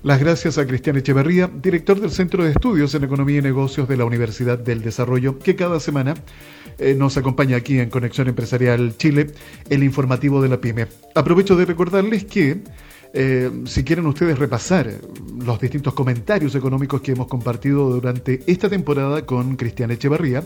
las 0.02 0.20
gracias 0.20 0.58
a 0.58 0.66
Cristian 0.66 0.96
Echeverría, 0.96 1.50
director 1.62 2.00
del 2.00 2.10
Centro 2.10 2.44
de 2.44 2.50
Estudios 2.50 2.94
en 2.94 3.04
Economía 3.04 3.38
y 3.38 3.42
Negocios 3.42 3.88
de 3.88 3.96
la 3.96 4.04
Universidad 4.04 4.58
del 4.58 4.82
Desarrollo, 4.82 5.38
que 5.38 5.56
cada 5.56 5.80
semana 5.80 6.14
eh, 6.78 6.94
nos 6.94 7.16
acompaña 7.16 7.56
aquí 7.56 7.80
en 7.80 7.90
Conexión 7.90 8.28
Empresarial 8.28 8.96
Chile, 8.96 9.28
el 9.70 9.82
informativo 9.82 10.40
de 10.40 10.48
la 10.48 10.60
PyME. 10.60 10.86
Aprovecho 11.14 11.56
de 11.56 11.64
recordarles 11.64 12.24
que 12.24 12.62
eh, 13.14 13.50
si 13.66 13.84
quieren 13.84 14.06
ustedes 14.06 14.38
repasar 14.38 14.90
los 15.44 15.60
distintos 15.60 15.94
comentarios 15.94 16.54
económicos 16.54 17.00
que 17.00 17.12
hemos 17.12 17.26
compartido 17.26 17.90
durante 17.90 18.42
esta 18.46 18.68
temporada 18.68 19.24
con 19.24 19.56
Cristian 19.56 19.90
Echeverría, 19.90 20.44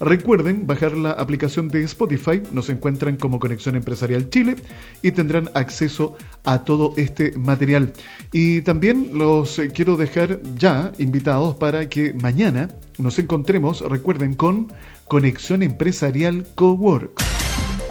recuerden 0.00 0.66
bajar 0.66 0.96
la 0.96 1.12
aplicación 1.12 1.68
de 1.68 1.84
Spotify, 1.84 2.42
nos 2.52 2.68
encuentran 2.68 3.16
como 3.16 3.38
Conexión 3.38 3.76
Empresarial 3.76 4.28
Chile 4.30 4.56
y 5.00 5.12
tendrán 5.12 5.50
acceso 5.54 6.16
a 6.44 6.64
todo 6.64 6.94
este 6.96 7.32
material. 7.38 7.92
Y 8.32 8.62
también 8.62 9.10
los 9.14 9.60
quiero 9.74 9.96
dejar 9.96 10.40
ya 10.56 10.92
invitados 10.98 11.56
para 11.56 11.88
que 11.88 12.12
mañana 12.12 12.68
nos 12.98 13.18
encontremos, 13.18 13.80
recuerden, 13.80 14.34
con 14.34 14.72
Conexión 15.08 15.62
Empresarial 15.62 16.46
Cowork. 16.54 17.22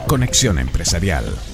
Conexión 0.08 0.60
Empresarial 0.60 1.26